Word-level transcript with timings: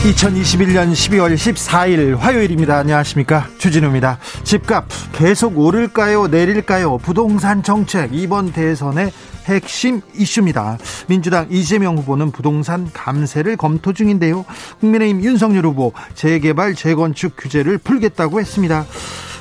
2021년 0.00 0.92
12월 0.92 1.34
14일 1.34 2.16
화요일입니다. 2.16 2.78
안녕하십니까. 2.78 3.48
주진우입니다. 3.58 4.18
집값 4.44 4.86
계속 5.12 5.58
오를까요? 5.58 6.26
내릴까요? 6.26 6.96
부동산 6.96 7.62
정책 7.62 8.14
이번 8.14 8.50
대선의 8.50 9.12
핵심 9.44 10.00
이슈입니다. 10.16 10.78
민주당 11.06 11.48
이재명 11.50 11.98
후보는 11.98 12.30
부동산 12.30 12.90
감세를 12.94 13.58
검토 13.58 13.92
중인데요. 13.92 14.46
국민의힘 14.80 15.22
윤석열 15.22 15.66
후보 15.66 15.92
재개발 16.14 16.74
재건축 16.74 17.34
규제를 17.36 17.76
풀겠다고 17.76 18.40
했습니다. 18.40 18.86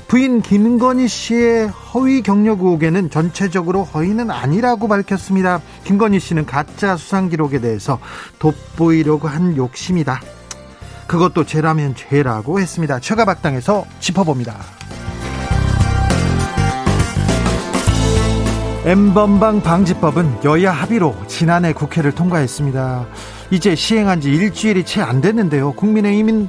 부인 0.09 0.41
김건희 0.41 1.07
씨의 1.07 1.69
허위 1.69 2.21
경력 2.21 2.63
의혹에는 2.63 3.09
전체적으로 3.09 3.85
허위는 3.85 4.29
아니라고 4.29 4.89
밝혔습니다. 4.89 5.61
김건희 5.85 6.19
씨는 6.19 6.45
가짜 6.45 6.97
수상 6.97 7.29
기록에 7.29 7.61
대해서 7.61 7.97
돋보이려고 8.39 9.29
한 9.29 9.55
욕심이다. 9.55 10.19
그것도 11.09 11.43
죄라면 11.43 11.95
죄라고 11.95 12.59
했습니다. 12.59 12.99
최가박당에서 12.99 13.83
짚어봅니다. 13.99 14.55
엠번방 18.85 19.61
방지법은 19.61 20.43
여야 20.45 20.71
합의로 20.71 21.16
지난해 21.27 21.73
국회를 21.73 22.11
통과했습니다. 22.13 23.07
이제 23.49 23.75
시행한 23.75 24.21
지 24.21 24.29
일주일이 24.29 24.85
채 24.85 25.01
안 25.01 25.19
됐는데요. 25.19 25.71
국민의힘은 25.73 26.47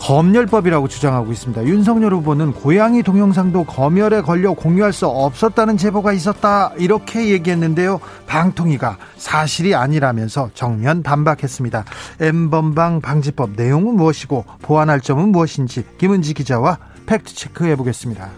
검열법이라고 0.00 0.88
주장하고 0.88 1.30
있습니다. 1.30 1.64
윤석열 1.64 2.14
후보는 2.14 2.52
고양이 2.52 3.02
동영상도 3.02 3.64
검열에 3.64 4.22
걸려 4.22 4.52
공유할 4.52 4.92
수 4.92 5.06
없었다는 5.06 5.76
제보가 5.76 6.12
있었다 6.12 6.72
이렇게 6.78 7.28
얘기했는데요. 7.28 8.00
방통위가 8.26 8.96
사실이 9.16 9.74
아니라면서 9.74 10.50
정면 10.54 11.02
반박했습니다. 11.02 11.84
엠번방 12.20 13.00
방지법 13.02 13.50
내용은 13.56 13.94
무엇이고 13.96 14.44
보완할 14.62 15.00
점은 15.00 15.28
무엇인지 15.28 15.84
김은지 15.98 16.34
기자와 16.34 16.78
팩트 17.06 17.34
체크해 17.34 17.76
보겠습니다. 17.76 18.30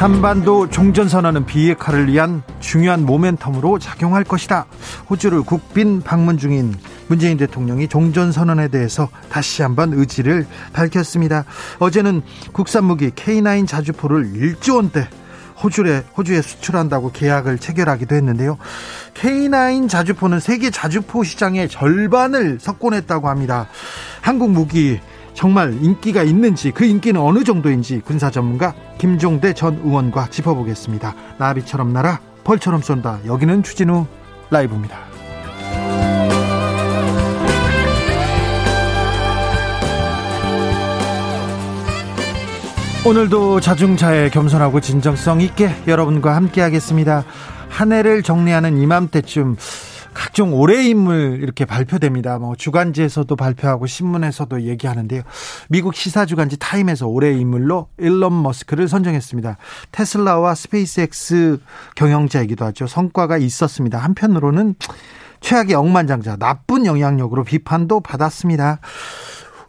한반도 0.00 0.70
종전선언은 0.70 1.44
비핵화를 1.44 2.10
위한 2.10 2.42
중요한 2.58 3.04
모멘텀으로 3.04 3.78
작용할 3.78 4.24
것이다. 4.24 4.64
호주를 5.10 5.42
국빈 5.42 6.00
방문 6.00 6.38
중인 6.38 6.74
문재인 7.08 7.36
대통령이 7.36 7.86
종전선언에 7.86 8.68
대해서 8.68 9.10
다시 9.28 9.60
한번 9.60 9.92
의지를 9.92 10.46
밝혔습니다. 10.72 11.44
어제는 11.80 12.22
국산 12.52 12.84
무기 12.84 13.10
K9 13.10 13.68
자주포를 13.68 14.32
1조 14.32 14.76
원대 14.76 15.06
호주에, 15.62 16.04
호주에 16.16 16.40
수출한다고 16.40 17.12
계약을 17.12 17.58
체결하기도 17.58 18.14
했는데요. 18.14 18.56
K9 19.12 19.90
자주포는 19.90 20.40
세계 20.40 20.70
자주포 20.70 21.24
시장의 21.24 21.68
절반을 21.68 22.56
석권했다고 22.58 23.28
합니다. 23.28 23.68
한국 24.22 24.50
무기 24.50 24.98
정말 25.40 25.72
인기가 25.82 26.22
있는지 26.22 26.70
그 26.70 26.84
인기는 26.84 27.18
어느 27.18 27.44
정도인지 27.44 28.02
군사 28.04 28.30
전문가 28.30 28.74
김종대 28.98 29.54
전 29.54 29.80
의원과 29.82 30.26
짚어보겠습니다. 30.28 31.14
나비처럼 31.38 31.94
날아 31.94 32.20
벌처럼 32.44 32.82
쏜다. 32.82 33.20
여기는 33.24 33.62
추진우 33.62 34.04
라이브입니다. 34.50 34.98
오늘도 43.06 43.60
자중차에 43.60 44.28
겸손하고 44.28 44.80
진정성 44.82 45.40
있게 45.40 45.70
여러분과 45.86 46.36
함께 46.36 46.60
하겠습니다. 46.60 47.24
한 47.70 47.92
해를 47.92 48.22
정리하는 48.22 48.76
이맘때쯤 48.76 49.56
각종 50.14 50.54
올해 50.54 50.84
인물 50.84 51.38
이렇게 51.42 51.64
발표됩니다. 51.64 52.38
뭐 52.38 52.56
주간지에서도 52.56 53.34
발표하고 53.36 53.86
신문에서도 53.86 54.62
얘기하는데요. 54.62 55.22
미국 55.68 55.94
시사 55.94 56.26
주간지 56.26 56.56
타임에서 56.58 57.06
올해 57.06 57.32
인물로 57.32 57.88
일론 57.98 58.42
머스크를 58.42 58.88
선정했습니다. 58.88 59.56
테슬라와 59.92 60.54
스페이스X 60.54 61.60
경영자이기도 61.94 62.64
하죠. 62.66 62.86
성과가 62.86 63.38
있었습니다. 63.38 63.98
한편으로는 63.98 64.74
최악의 65.40 65.74
억만장자, 65.74 66.36
나쁜 66.36 66.84
영향력으로 66.84 67.44
비판도 67.44 68.00
받았습니다. 68.00 68.80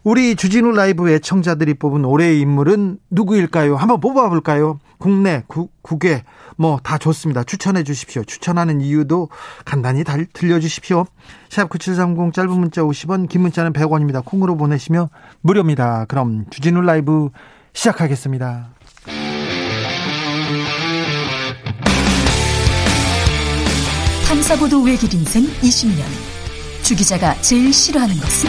우리 0.04 0.34
주진우 0.34 0.72
라이브 0.72 1.08
애청자들이 1.10 1.74
뽑은 1.74 2.04
올해의 2.04 2.40
인물은 2.40 2.98
누구일까요? 3.10 3.76
한번 3.76 4.00
뽑아볼까요? 4.00 4.80
국내, 4.98 5.44
국, 5.46 5.72
국외, 5.82 6.24
뭐 6.56 6.78
다 6.82 6.98
좋습니다. 6.98 7.44
추천해 7.44 7.82
주십시오. 7.84 8.24
추천하는 8.24 8.80
이유도 8.80 9.28
간단히 9.64 10.04
달, 10.04 10.26
들려주십시오. 10.32 11.06
샵 11.48 11.68
9730 11.68 12.32
짧은 12.32 12.50
문자 12.50 12.82
50원, 12.82 13.28
긴 13.28 13.42
문자는 13.42 13.72
100원입니다. 13.72 14.24
콩으로 14.24 14.56
보내시면 14.56 15.08
무료입니다. 15.40 16.06
그럼 16.06 16.46
주진우 16.50 16.80
라이브 16.82 17.30
시작하겠습니다. 17.72 18.70
탐사보도 24.26 24.82
외길 24.82 25.12
인생 25.14 25.44
20년. 25.44 26.02
주 26.82 26.96
기자가 26.96 27.34
제일 27.42 27.72
싫어하는 27.72 28.14
것은? 28.16 28.48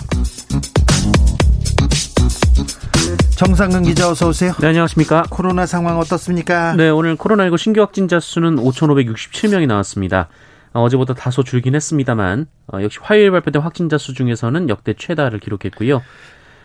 정상근 3.43 3.81
기자 3.81 4.07
어서 4.07 4.27
오세요. 4.27 4.53
네, 4.61 4.67
안녕하십니까. 4.67 5.23
코로나 5.31 5.65
상황 5.65 5.97
어떻습니까? 5.97 6.75
네, 6.75 6.89
오늘 6.89 7.15
코로나19 7.15 7.57
신규 7.57 7.81
확진자 7.81 8.19
수는 8.19 8.57
5,567명이 8.57 9.65
나왔습니다. 9.65 10.27
어, 10.73 10.83
어제보다 10.83 11.15
다소 11.15 11.43
줄긴 11.43 11.73
했습니다만 11.73 12.45
어, 12.71 12.83
역시 12.83 12.99
화요일 13.01 13.31
발표된 13.31 13.63
확진자 13.63 13.97
수 13.97 14.13
중에서는 14.13 14.69
역대 14.69 14.93
최다를 14.93 15.39
기록했고요. 15.39 16.03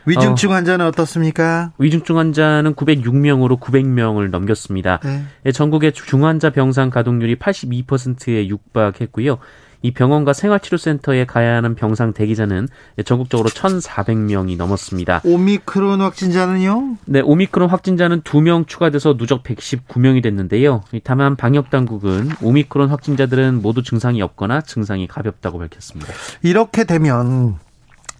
위중증 0.05 0.51
어, 0.51 0.53
환자는 0.53 0.85
어 0.85 0.91
떻습니까? 0.91 1.73
위중증 1.79 2.19
환자는 2.19 2.75
906명으로 2.75 3.59
900명을 3.59 4.29
넘겼습니다. 4.29 5.01
네. 5.03 5.23
예, 5.47 5.53
전국의 5.53 5.95
중환자 5.95 6.51
병상 6.51 6.91
가동률이 6.91 7.37
82%에 7.37 8.49
육박했고요. 8.49 9.39
이 9.83 9.93
병원과 9.93 10.33
생활치료센터에 10.33 11.27
가야 11.27 11.57
하는 11.57 11.75
병상 11.75 12.13
대기자는 12.13 12.69
전국적으로 13.05 13.49
1,400명이 13.51 14.57
넘었습니다. 14.57 15.23
오미크론 15.25 16.01
확진자는요? 16.01 16.97
네, 17.05 17.21
오미크론 17.21 17.69
확진자는 17.71 18.23
2명 18.23 18.67
추가돼서 18.67 19.17
누적 19.17 19.43
119명이 19.43 20.23
됐는데요. 20.23 20.83
다만 21.05 21.37
방역 21.37 21.71
당국은 21.71 22.31
오미크론 22.43 22.91
확진자들은 22.91 23.63
모두 23.63 23.83
증상이 23.83 24.23
없거나 24.23 24.63
증상이 24.63 25.07
가볍다고 25.07 25.59
밝혔습니다. 25.59 26.13
이렇게 26.43 26.85
되면 26.85 27.57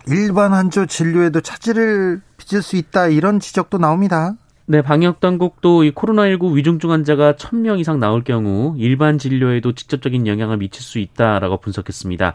일반 0.07 0.53
환자 0.53 0.87
진료에도 0.87 1.41
차질을 1.41 2.21
빚을 2.37 2.63
수 2.63 2.77
있다 2.77 3.09
이런 3.09 3.41
지적도 3.41 3.79
나옵니다. 3.79 4.35
네, 4.69 4.83
방역 4.83 5.21
당국도 5.21 5.85
이 5.85 5.93
코로나19 5.93 6.57
위중증 6.57 6.91
환자가 6.91 7.35
1000명 7.35 7.79
이상 7.79 8.01
나올 8.01 8.25
경우 8.25 8.75
일반 8.79 9.17
진료에도 9.17 9.73
직접적인 9.73 10.27
영향을 10.27 10.57
미칠 10.57 10.83
수 10.83 10.99
있다라고 10.99 11.59
분석했습니다. 11.59 12.35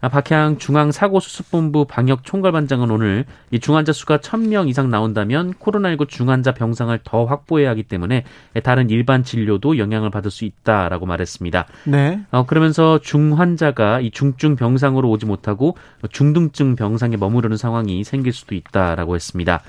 아, 0.00 0.08
박향 0.08 0.58
중앙사고수습본부 0.58 1.84
방역총괄반장은 1.84 2.90
오늘 2.90 3.24
이 3.52 3.60
중환자 3.60 3.92
수가 3.92 4.18
1000명 4.18 4.68
이상 4.68 4.90
나온다면 4.90 5.54
코로나19 5.54 6.08
중환자 6.08 6.52
병상을 6.54 6.98
더 7.04 7.24
확보해야 7.26 7.70
하기 7.70 7.84
때문에 7.84 8.24
다른 8.64 8.90
일반 8.90 9.22
진료도 9.22 9.78
영향을 9.78 10.10
받을 10.10 10.32
수 10.32 10.44
있다라고 10.44 11.06
말했습니다. 11.06 11.66
네. 11.84 12.20
어, 12.32 12.44
그러면서 12.44 12.98
중환자가 12.98 14.00
이 14.00 14.10
중증 14.10 14.56
병상으로 14.56 15.08
오지 15.10 15.26
못하고 15.26 15.76
중등증 16.10 16.74
병상에 16.74 17.16
머무르는 17.16 17.56
상황이 17.56 18.02
생길 18.02 18.32
수도 18.32 18.56
있다라고 18.56 19.14
했습니다. 19.14 19.62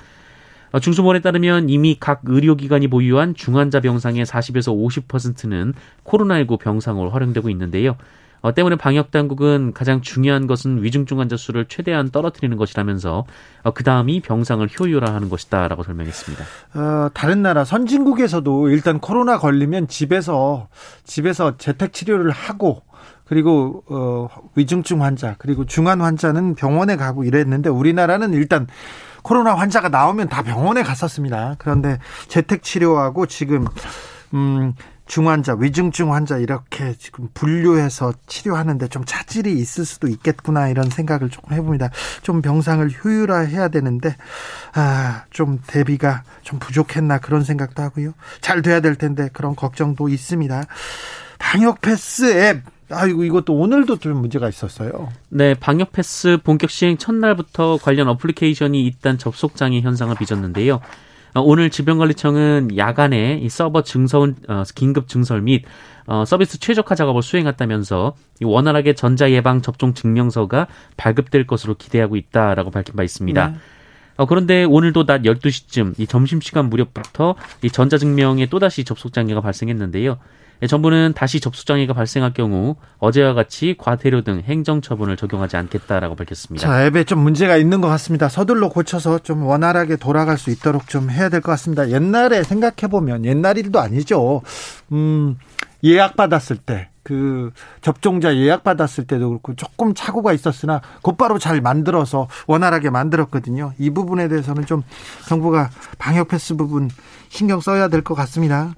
어, 0.72 0.80
중수본에 0.80 1.20
따르면 1.20 1.68
이미 1.68 1.96
각 1.98 2.22
의료기관이 2.24 2.88
보유한 2.88 3.34
중환자 3.34 3.80
병상의 3.80 4.24
40에서 4.24 4.74
50%는 5.06 5.74
코로나19 6.04 6.58
병상으로 6.58 7.10
활용되고 7.10 7.50
있는데요. 7.50 7.96
어, 8.42 8.54
때문에 8.54 8.76
방역 8.76 9.10
당국은 9.10 9.72
가장 9.74 10.00
중요한 10.00 10.46
것은 10.46 10.82
위중증 10.82 11.20
환자 11.20 11.36
수를 11.36 11.66
최대한 11.66 12.10
떨어뜨리는 12.10 12.56
것이라면서 12.56 13.24
어, 13.62 13.70
그 13.72 13.84
다음이 13.84 14.20
병상을 14.20 14.66
효율화하는 14.78 15.28
것이다라고 15.28 15.82
설명했습니다. 15.82 16.44
어, 16.74 17.10
다른 17.12 17.42
나라 17.42 17.64
선진국에서도 17.64 18.70
일단 18.70 18.98
코로나 18.98 19.38
걸리면 19.38 19.88
집에서 19.88 20.68
집에서 21.04 21.56
재택 21.58 21.92
치료를 21.92 22.30
하고 22.30 22.82
그리고 23.26 23.84
어, 23.88 24.28
위중증 24.54 25.02
환자 25.02 25.34
그리고 25.38 25.66
중환 25.66 26.00
환자는 26.00 26.54
병원에 26.54 26.96
가고 26.96 27.24
이랬는데 27.24 27.68
우리나라는 27.68 28.32
일단 28.32 28.66
코로나 29.22 29.54
환자가 29.54 29.88
나오면 29.88 30.28
다 30.28 30.42
병원에 30.42 30.82
갔었습니다. 30.82 31.56
그런데 31.58 31.98
재택 32.28 32.62
치료하고 32.62 33.26
지금 33.26 33.66
음 34.34 34.74
중환자, 35.10 35.56
위중증 35.58 36.14
환자 36.14 36.38
이렇게 36.38 36.94
지금 36.96 37.28
분류해서 37.34 38.12
치료하는데 38.28 38.86
좀 38.86 39.04
차질이 39.04 39.54
있을 39.54 39.84
수도 39.84 40.06
있겠구나 40.06 40.68
이런 40.68 40.88
생각을 40.88 41.30
조금 41.30 41.52
해봅니다. 41.52 41.90
좀 42.22 42.40
병상을 42.40 42.88
효율화해야 42.88 43.68
되는데 43.68 44.14
아, 44.72 45.24
좀 45.30 45.58
대비가 45.66 46.22
좀 46.42 46.60
부족했나 46.60 47.18
그런 47.18 47.42
생각도 47.42 47.82
하고요. 47.82 48.12
잘 48.40 48.62
돼야 48.62 48.78
될 48.78 48.94
텐데 48.94 49.28
그런 49.32 49.56
걱정도 49.56 50.08
있습니다. 50.08 50.62
방역 51.40 51.80
패스 51.80 52.32
앱 52.32 52.62
아이고 52.90 53.24
이것도 53.24 53.54
오늘도 53.54 53.98
좀 53.98 54.16
문제가 54.18 54.48
있었어요. 54.48 55.08
네, 55.28 55.54
방역 55.54 55.92
패스 55.92 56.38
본격 56.42 56.70
시행 56.70 56.96
첫날부터 56.96 57.78
관련 57.78 58.08
어플리케이션이 58.08 58.84
일단 58.84 59.18
접속 59.18 59.56
장애 59.56 59.80
현상을 59.80 60.14
빚었는데요. 60.16 60.80
어, 61.34 61.40
오늘 61.40 61.70
질병관리청은 61.70 62.76
야간에 62.76 63.38
이 63.40 63.48
서버 63.48 63.82
증설 63.82 64.34
어, 64.48 64.62
긴급 64.74 65.08
증설 65.08 65.42
및 65.42 65.64
어, 66.06 66.24
서비스 66.24 66.58
최적화 66.58 66.96
작업을 66.96 67.22
수행했다면서 67.22 68.14
원활하게 68.42 68.94
전자 68.94 69.30
예방 69.30 69.62
접종 69.62 69.94
증명서가 69.94 70.66
발급될 70.96 71.46
것으로 71.46 71.74
기대하고 71.74 72.16
있다라고 72.16 72.70
밝힌 72.70 72.96
바 72.96 73.04
있습니다. 73.04 73.48
네. 73.48 73.54
어, 74.16 74.26
그런데 74.26 74.64
오늘도 74.64 75.06
낮 75.06 75.22
12시쯤 75.22 75.94
이 75.98 76.06
점심시간 76.06 76.68
무렵부터 76.68 77.36
이 77.62 77.70
전자증명에 77.70 78.46
또다시 78.46 78.84
접속 78.84 79.12
장애가 79.12 79.40
발생했는데요. 79.40 80.18
예, 80.62 80.66
정부는 80.66 81.14
다시 81.16 81.40
접수장애가 81.40 81.94
발생할 81.94 82.32
경우 82.34 82.76
어제와 82.98 83.32
같이 83.34 83.74
과태료 83.78 84.22
등 84.22 84.42
행정처분을 84.44 85.16
적용하지 85.16 85.56
않겠다라고 85.56 86.16
밝혔습니다. 86.16 86.66
자, 86.66 86.84
앱에 86.86 87.04
좀 87.04 87.20
문제가 87.20 87.56
있는 87.56 87.80
것 87.80 87.88
같습니다. 87.88 88.28
서둘러 88.28 88.68
고쳐서 88.68 89.20
좀 89.20 89.44
원활하게 89.44 89.96
돌아갈 89.96 90.36
수 90.38 90.50
있도록 90.50 90.88
좀 90.88 91.10
해야 91.10 91.28
될 91.28 91.40
것 91.40 91.50
같습니다. 91.52 91.88
옛날에 91.90 92.42
생각해보면 92.42 93.24
옛날 93.24 93.56
일도 93.56 93.80
아니죠. 93.80 94.42
음, 94.92 95.38
예약 95.84 96.16
받았을 96.16 96.56
때. 96.56 96.88
그 97.02 97.50
접종자 97.80 98.36
예약 98.36 98.62
받았을 98.62 99.04
때도 99.06 99.30
그렇고 99.30 99.54
조금 99.56 99.94
착오가 99.94 100.34
있었으나 100.34 100.82
곧바로 101.00 101.38
잘 101.38 101.62
만들어서 101.62 102.28
원활하게 102.46 102.90
만들었거든요. 102.90 103.72
이 103.78 103.88
부분에 103.88 104.28
대해서는 104.28 104.66
좀 104.66 104.82
정부가 105.26 105.70
방역 105.98 106.28
패스 106.28 106.54
부분 106.54 106.90
신경 107.30 107.60
써야 107.60 107.88
될 107.88 108.02
것 108.02 108.14
같습니다. 108.14 108.74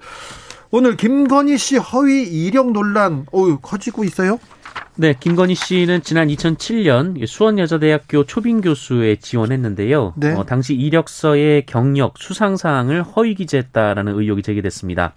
오늘 0.75 0.97
김건희 0.97 1.55
씨 1.59 1.77
허위 1.77 2.23
이력 2.23 2.71
논란 2.71 3.27
어 3.31 3.57
커지고 3.57 4.03
있어요? 4.05 4.39
네, 4.95 5.13
김건희 5.19 5.53
씨는 5.53 6.01
지난 6.01 6.29
2007년 6.29 7.27
수원여자대학교 7.27 8.23
초빙 8.23 8.61
교수에 8.61 9.17
지원했는데요. 9.17 10.15
네. 10.15 10.33
어, 10.33 10.43
당시 10.43 10.73
이력서의 10.73 11.67
경력, 11.67 12.17
수상 12.17 12.57
사항을 12.57 13.03
허위 13.03 13.35
기재했다라는 13.35 14.19
의혹이 14.19 14.41
제기됐습니다. 14.41 15.13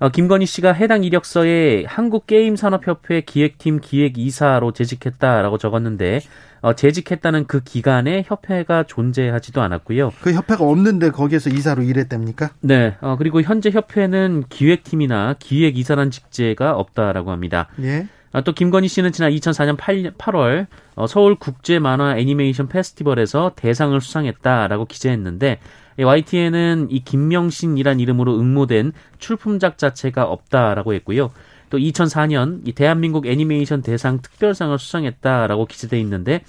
어, 0.00 0.08
김건희 0.08 0.46
씨가 0.46 0.72
해당 0.72 1.04
이력서에 1.04 1.84
한국게임산업협회 1.86 3.20
기획팀 3.20 3.80
기획이사로 3.80 4.72
재직했다라고 4.72 5.58
적었는데 5.58 6.22
어, 6.62 6.74
재직했다는 6.74 7.46
그 7.46 7.60
기간에 7.60 8.24
협회가 8.26 8.82
존재하지도 8.82 9.60
않았고요. 9.60 10.12
그 10.22 10.32
협회가 10.32 10.64
없는데 10.64 11.10
거기에서 11.10 11.50
이사로 11.50 11.82
일했답니까? 11.82 12.50
네. 12.60 12.96
어, 13.02 13.16
그리고 13.18 13.42
현재 13.42 13.70
협회는 13.70 14.44
기획팀이나 14.48 15.36
기획이사란 15.38 16.10
직제가 16.10 16.76
없다라고 16.76 17.30
합니다. 17.30 17.68
예. 17.82 18.06
아, 18.32 18.40
또 18.40 18.52
김건희 18.52 18.88
씨는 18.88 19.12
지난 19.12 19.32
2004년 19.32 19.76
8, 19.76 20.12
8월 20.16 20.66
어, 20.94 21.06
서울 21.06 21.34
국제 21.34 21.78
만화 21.78 22.16
애니메이션 22.16 22.68
페스티벌에서 22.68 23.52
대상을 23.54 24.00
수상했다라고 24.00 24.86
기재했는데 24.86 25.58
YTN은 26.04 26.88
이 26.90 27.00
김명신이란 27.00 28.00
이름으로 28.00 28.38
응모된 28.38 28.92
출품작 29.18 29.78
자체가 29.78 30.24
없다라고 30.24 30.94
했고요. 30.94 31.30
또 31.70 31.78
2004년 31.78 32.60
이 32.66 32.72
대한민국 32.72 33.26
애니메이션 33.26 33.82
대상 33.82 34.20
특별상을 34.20 34.76
수상했다라고 34.78 35.66
기재돼 35.66 35.98
있는데 36.00 36.42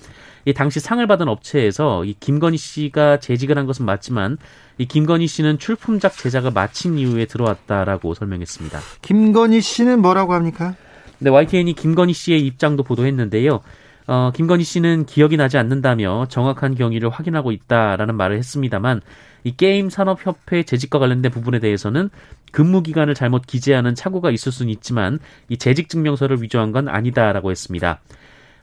이 0.46 0.54
당시 0.54 0.80
상을 0.80 1.06
받은 1.06 1.28
업체에서 1.28 2.04
이 2.04 2.16
김건희 2.20 2.58
씨가 2.58 3.20
재직을 3.20 3.58
한 3.58 3.68
것은 3.68 3.86
맞지만 3.86 4.38
이 4.80 4.88
김건희 4.88 5.28
씨는 5.28 5.60
출품작 5.60 6.18
제작을 6.18 6.52
마친 6.52 6.98
이후에 6.98 7.26
들어왔다라고 7.26 8.16
설명했습니다. 8.16 8.80
김건희 9.04 9.62
씨는 9.62 10.02
뭐라고 10.02 10.34
합니까? 10.34 10.76
네, 11.20 11.30
YTN이 11.30 11.74
김건희 11.74 12.14
씨의 12.14 12.44
입장도 12.48 12.82
보도했는데요. 12.82 13.62
어, 14.12 14.30
김건희 14.36 14.66
씨는 14.66 15.06
기억이 15.06 15.38
나지 15.38 15.58
않는다며 15.58 16.26
정확한 16.28 16.76
경위를 16.76 17.10
확인하고 17.10 17.54
있다라는 17.54 18.16
말을 18.16 18.38
했습니다만 18.40 19.00
이 19.46 19.56
게임 19.56 19.90
산업 19.90 20.26
협회 20.26 20.64
재직과 20.64 21.00
관련된 21.00 21.32
부분에 21.32 21.60
대해서는 21.60 22.10
근무 22.52 22.84
기간을 22.84 23.16
잘못 23.16 23.48
기재하는 23.48 23.96
착오가 23.96 24.30
있을 24.30 24.52
수는 24.52 24.70
있지만 24.74 25.20
이 25.48 25.56
재직 25.56 25.88
증명서를 25.88 26.42
위조한 26.42 26.74
건 26.74 26.90
아니다라고 26.90 27.52
했습니다. 27.52 28.02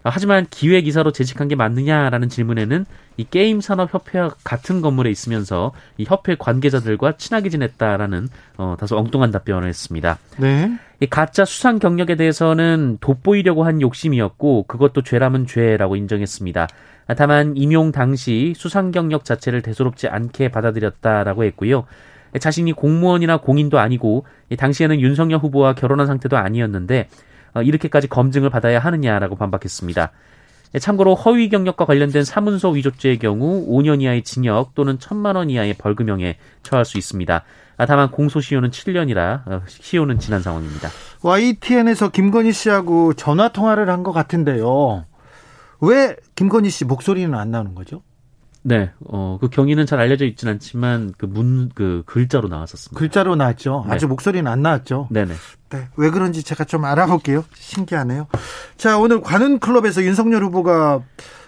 아, 0.03 0.11
하지만 0.11 0.47
기획이사로 0.51 1.13
재직한 1.13 1.49
게 1.49 1.55
맞느냐라는 1.55 2.29
질문에는 2.29 2.85
이 3.17 3.27
게임 3.29 3.61
산업 3.61 3.93
협회와 3.93 4.31
같은 4.45 4.81
건물에 4.81 5.11
있으면서 5.11 5.73
이 5.97 6.05
협회 6.07 6.37
관계자들과 6.37 7.17
친하게 7.17 7.49
지냈다라는 7.49 8.29
어, 8.59 8.77
다소 8.79 8.97
엉뚱한 8.97 9.33
답변을 9.33 9.69
했습니다. 9.69 10.19
네. 10.39 10.79
이 11.01 11.07
가짜 11.07 11.45
수상 11.45 11.79
경력에 11.79 12.15
대해서는 12.15 12.99
돋보이려고 13.01 13.65
한 13.65 13.81
욕심이었고 13.81 14.65
그것도 14.65 15.03
죄라면 15.03 15.47
죄라고 15.47 15.97
인정했습니다. 15.97 16.69
다만 17.17 17.57
임용 17.57 17.91
당시 17.91 18.53
수상 18.57 18.91
경력 18.91 19.25
자체를 19.25 19.63
대수롭지 19.63 20.09
않게 20.09 20.51
받아들였다라고 20.51 21.45
했고요. 21.45 21.85
자신이 22.39 22.73
공무원이나 22.73 23.39
공인도 23.39 23.79
아니고 23.79 24.27
당시에는 24.57 25.01
윤석열 25.01 25.39
후보와 25.39 25.75
결혼한 25.75 26.07
상태도 26.07 26.37
아니었는데 26.37 27.09
어, 27.09 27.09
이렇게까지 27.65 28.09
검증을 28.09 28.51
받아야 28.51 28.79
하느냐라고 28.79 29.37
반박했습니다. 29.37 30.11
참고로 30.81 31.15
허위 31.15 31.49
경력과 31.49 31.87
관련된 31.87 32.25
사문서 32.25 32.71
위조죄의 32.71 33.19
경우 33.19 33.67
5년 33.69 34.03
이하의 34.03 34.23
징역 34.23 34.75
또는 34.75 34.99
1천만 34.99 35.35
원 35.37 35.49
이하의 35.49 35.75
벌금형에 35.75 36.37
처할 36.63 36.85
수 36.85 36.99
있습니다. 36.99 37.43
아, 37.79 37.87
다만 37.87 38.11
공소시효는 38.11 38.71
7년이라 38.71 39.49
어, 39.49 39.63
시효는 39.67 40.19
지난 40.19 40.43
상황입니다. 40.43 40.91
YTN에서 41.23 42.11
김건희 42.11 42.53
씨하고 42.53 43.15
전화 43.15 43.49
통화를 43.49 43.89
한 43.89 44.03
것 44.03 44.13
같은데요. 44.13 45.07
왜 45.81 46.17
김건희 46.35 46.71
씨 46.71 46.85
목소리는 46.85 47.33
안 47.35 47.51
나오는 47.51 47.75
거죠? 47.75 48.03
네, 48.69 48.91
어, 49.07 49.39
그 49.41 49.49
경위는 49.49 49.87
잘 49.87 49.99
알려져 49.99 50.27
있지는 50.27 50.53
않지만 50.55 51.15
그 51.17 51.25
문, 51.25 51.71
그 51.75 52.03
글자로 52.05 52.49
나왔었습니다. 52.49 52.99
글자로 52.99 53.35
나왔죠. 53.35 53.85
네. 53.87 53.95
아주 53.95 54.07
목소리는 54.07 54.47
안 54.47 54.61
나왔죠. 54.61 55.09
네네. 55.11 55.33
네, 55.71 55.89
왜 55.97 56.11
그런지 56.11 56.43
제가 56.43 56.65
좀 56.65 56.85
알아볼게요. 56.85 57.45
신기하네요. 57.55 58.27
자, 58.77 58.99
오늘 58.99 59.23
관훈 59.23 59.59
클럽에서 59.59 60.03
윤석열 60.03 60.45
후보가 60.45 61.03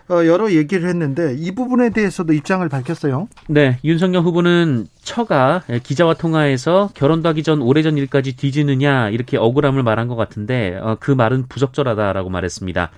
어, 0.09 0.27
여러 0.27 0.51
얘기를 0.51 0.89
했는데 0.89 1.37
이 1.39 1.55
부분에 1.55 1.91
대해서도 1.91 2.33
입장을 2.33 2.67
밝혔어요. 2.69 3.29
네, 3.49 3.79
윤석열 3.85 4.23
후보는 4.23 4.87
처가 5.03 5.63
기자와 5.83 6.15
통화해서 6.15 6.89
결혼도 6.95 7.29
하기 7.29 7.43
전 7.43 7.61
오래전 7.61 7.99
일까지 7.99 8.35
뒤지느냐 8.35 9.11
이렇게 9.11 9.37
억울함을 9.37 9.83
말한 9.83 10.09
것 10.09 10.17
같은데 10.17 10.79
어, 10.81 10.97
그 10.99 11.11
말은 11.11 11.49
부적절하다라고 11.49 12.31
말했습니다. 12.31 12.91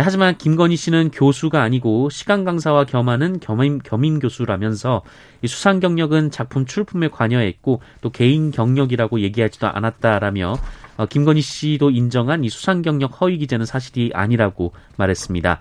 하지만 0.00 0.36
김건희 0.38 0.76
씨는 0.76 1.10
교수가 1.10 1.60
아니고 1.60 2.10
시간 2.10 2.44
강사와 2.44 2.84
겸하는 2.84 3.40
겸임, 3.40 3.78
겸임 3.78 4.18
교수라면서 4.18 5.02
이 5.42 5.48
수상 5.48 5.80
경력은 5.80 6.30
작품 6.30 6.66
출품에 6.66 7.08
관여했고 7.08 7.80
또 8.00 8.10
개인 8.10 8.50
경력이라고 8.50 9.20
얘기하지도 9.20 9.66
않았다라며 9.66 10.56
어, 10.98 11.06
김건희 11.06 11.40
씨도 11.40 11.90
인정한 11.90 12.44
이 12.44 12.48
수상 12.48 12.82
경력 12.82 13.20
허위 13.20 13.38
기재는 13.38 13.66
사실이 13.66 14.10
아니라고 14.14 14.72
말했습니다. 14.96 15.60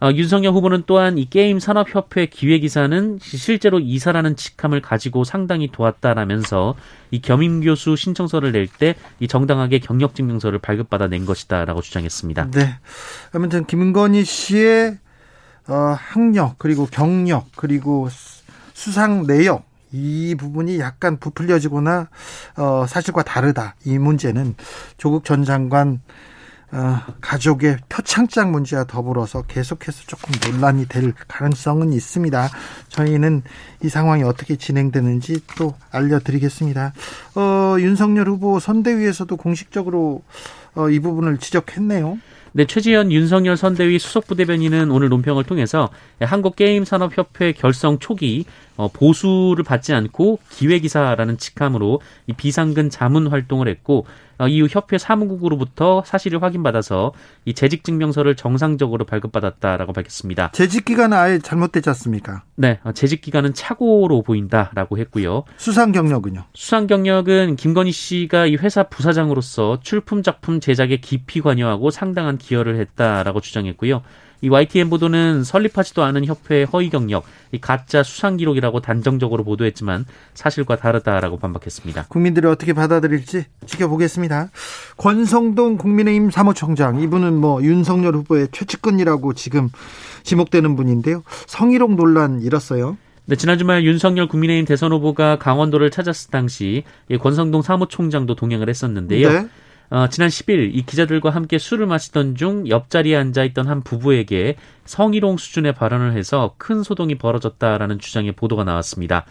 어, 0.00 0.12
윤석열 0.12 0.52
후보는 0.52 0.84
또한 0.86 1.18
이 1.18 1.28
게임 1.28 1.58
산업협회 1.58 2.26
기획이사는 2.26 3.18
실제로 3.20 3.80
이사라는 3.80 4.36
직함을 4.36 4.80
가지고 4.80 5.24
상당히 5.24 5.70
도왔다라면서 5.72 6.76
이 7.10 7.20
겸임 7.20 7.60
교수 7.60 7.96
신청서를 7.96 8.52
낼 8.52 8.68
때 8.78 8.94
이 9.18 9.26
정당하게 9.26 9.80
경력 9.80 10.14
증명서를 10.14 10.60
발급받아 10.60 11.08
낸 11.08 11.24
것이다라고 11.26 11.80
주장했습니다. 11.82 12.50
네. 12.52 12.78
아무튼 13.32 13.64
김건희 13.64 14.24
씨의 14.24 14.98
어, 15.68 15.96
학력 15.98 16.58
그리고 16.58 16.86
경력 16.86 17.48
그리고 17.56 18.08
수상 18.74 19.26
내역 19.26 19.66
이 19.90 20.34
부분이 20.38 20.78
약간 20.78 21.16
부풀려지거나 21.18 22.08
어, 22.56 22.86
사실과 22.86 23.22
다르다. 23.24 23.74
이 23.84 23.98
문제는 23.98 24.54
조국 24.96 25.24
전 25.24 25.44
장관 25.44 26.00
어, 26.70 27.00
가족의 27.20 27.78
표창장 27.88 28.52
문제와 28.52 28.84
더불어서 28.84 29.42
계속해서 29.42 30.04
조금 30.06 30.34
논란이 30.50 30.86
될 30.86 31.14
가능성은 31.28 31.92
있습니다. 31.92 32.48
저희는 32.88 33.42
이 33.82 33.88
상황이 33.88 34.22
어떻게 34.22 34.56
진행되는지 34.56 35.40
또 35.56 35.74
알려드리겠습니다. 35.90 36.92
어, 37.36 37.76
윤석열 37.78 38.28
후보 38.28 38.60
선대위에서도 38.60 39.34
공식적으로 39.36 40.22
어, 40.74 40.90
이 40.90 41.00
부분을 41.00 41.38
지적했네요. 41.38 42.18
네, 42.52 42.64
최지현 42.64 43.12
윤석열 43.12 43.56
선대위 43.56 43.98
수석부대변인은 43.98 44.90
오늘 44.90 45.10
논평을 45.10 45.44
통해서 45.44 45.90
한국게임산업협회 46.20 47.52
결성 47.52 47.98
초기 47.98 48.46
어, 48.76 48.88
보수를 48.88 49.64
받지 49.64 49.92
않고 49.92 50.38
기획이사라는 50.50 51.38
직함으로 51.38 52.00
이 52.26 52.32
비상근 52.32 52.90
자문 52.90 53.26
활동을 53.26 53.68
했고 53.68 54.06
어, 54.06 54.27
이후 54.46 54.68
협회 54.70 54.98
사무국으로부터 54.98 56.02
사실을 56.06 56.42
확인받아서 56.42 57.12
이 57.44 57.54
재직 57.54 57.82
증명서를 57.82 58.36
정상적으로 58.36 59.04
발급받았다라고 59.04 59.92
밝혔습니다. 59.92 60.50
재직 60.52 60.84
기간은 60.84 61.16
아예 61.16 61.38
잘못되지 61.38 61.88
않습니까? 61.90 62.44
네, 62.54 62.78
어, 62.84 62.92
재직 62.92 63.20
기간은 63.20 63.54
착오로 63.54 64.22
보인다라고 64.22 64.98
했고요. 64.98 65.44
수상 65.56 65.92
경력은요? 65.92 66.44
수상 66.54 66.86
경력은 66.86 67.56
김건희 67.56 67.90
씨가 67.90 68.46
이 68.46 68.56
회사 68.56 68.84
부사장으로서 68.84 69.80
출품 69.80 70.22
작품 70.22 70.60
제작에 70.60 70.98
깊이 70.98 71.40
관여하고 71.40 71.90
상당한 71.90 72.38
기여를 72.38 72.78
했다라고 72.78 73.40
주장했고요. 73.40 74.02
이 74.40 74.48
YTN 74.48 74.88
보도는 74.90 75.44
설립하지도 75.44 76.02
않은 76.04 76.24
협회의 76.24 76.64
허위 76.64 76.90
경력, 76.90 77.24
이 77.52 77.58
가짜 77.58 78.02
수상 78.02 78.36
기록이라고 78.36 78.80
단정적으로 78.80 79.44
보도했지만 79.44 80.04
사실과 80.34 80.76
다르다라고 80.76 81.38
반박했습니다. 81.38 82.06
국민들이 82.08 82.46
어떻게 82.46 82.72
받아들일지 82.72 83.46
지켜보겠습니다. 83.66 84.50
권성동 84.96 85.76
국민의힘 85.76 86.30
사무총장 86.30 87.00
이분은 87.00 87.34
뭐 87.34 87.62
윤석열 87.62 88.14
후보의 88.14 88.48
최측근이라고 88.52 89.34
지금 89.34 89.70
지목되는 90.22 90.76
분인데요. 90.76 91.22
성희롱 91.46 91.96
논란 91.96 92.42
일었어요. 92.42 92.96
네, 93.26 93.36
지난 93.36 93.58
주말 93.58 93.84
윤석열 93.84 94.26
국민의힘 94.26 94.64
대선 94.64 94.92
후보가 94.92 95.38
강원도를 95.38 95.90
찾았을 95.90 96.30
당시 96.30 96.84
권성동 97.20 97.62
사무총장도 97.62 98.36
동행을 98.36 98.68
했었는데요. 98.68 99.30
네. 99.30 99.48
어, 99.90 100.06
지난 100.08 100.28
10일 100.28 100.70
이 100.74 100.82
기자들과 100.84 101.30
함께 101.30 101.56
술을 101.56 101.86
마시던 101.86 102.34
중 102.34 102.68
옆자리에 102.68 103.16
앉아 103.16 103.44
있던 103.44 103.66
한 103.66 103.82
부부에게 103.82 104.56
성희롱 104.84 105.38
수준의 105.38 105.72
발언을 105.72 106.12
해서 106.12 106.54
큰 106.58 106.82
소동이 106.82 107.14
벌어졌다라는 107.16 107.98
주장의 107.98 108.32
보도가 108.32 108.64
나왔습니다. 108.64 109.24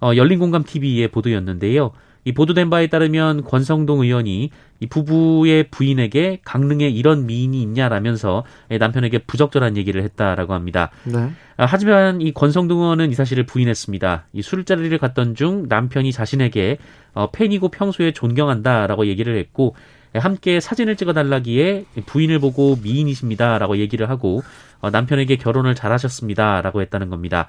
어, 0.00 0.16
열린공감 0.16 0.64
TV의 0.64 1.08
보도였는데요. 1.08 1.92
이 2.24 2.32
보도된 2.32 2.70
바에 2.70 2.86
따르면 2.86 3.44
권성동 3.44 4.02
의원이 4.02 4.50
이 4.80 4.86
부부의 4.86 5.68
부인에게 5.70 6.40
강릉에 6.44 6.88
이런 6.88 7.26
미인이 7.26 7.60
있냐라면서 7.62 8.44
남편에게 8.68 9.18
부적절한 9.18 9.76
얘기를 9.76 10.02
했다라고 10.02 10.54
합니다. 10.54 10.90
네. 11.04 11.30
아, 11.56 11.66
하지만 11.66 12.20
이 12.20 12.32
권성동 12.32 12.80
의원은 12.80 13.10
이 13.10 13.14
사실을 13.14 13.44
부인했습니다. 13.44 14.26
이 14.32 14.42
술자리를 14.42 14.96
갔던 14.98 15.34
중 15.34 15.66
남편이 15.68 16.12
자신에게 16.12 16.78
어, 17.14 17.30
팬이고 17.30 17.68
평소에 17.68 18.12
존경한다라고 18.12 19.06
얘기를 19.06 19.36
했고 19.38 19.74
함께 20.14 20.60
사진을 20.60 20.96
찍어달라기에 20.96 21.86
부인을 22.06 22.38
보고 22.38 22.76
미인이십니다라고 22.82 23.78
얘기를 23.78 24.08
하고 24.08 24.42
어, 24.80 24.90
남편에게 24.90 25.36
결혼을 25.36 25.74
잘하셨습니다라고 25.74 26.80
했다는 26.82 27.10
겁니다. 27.10 27.48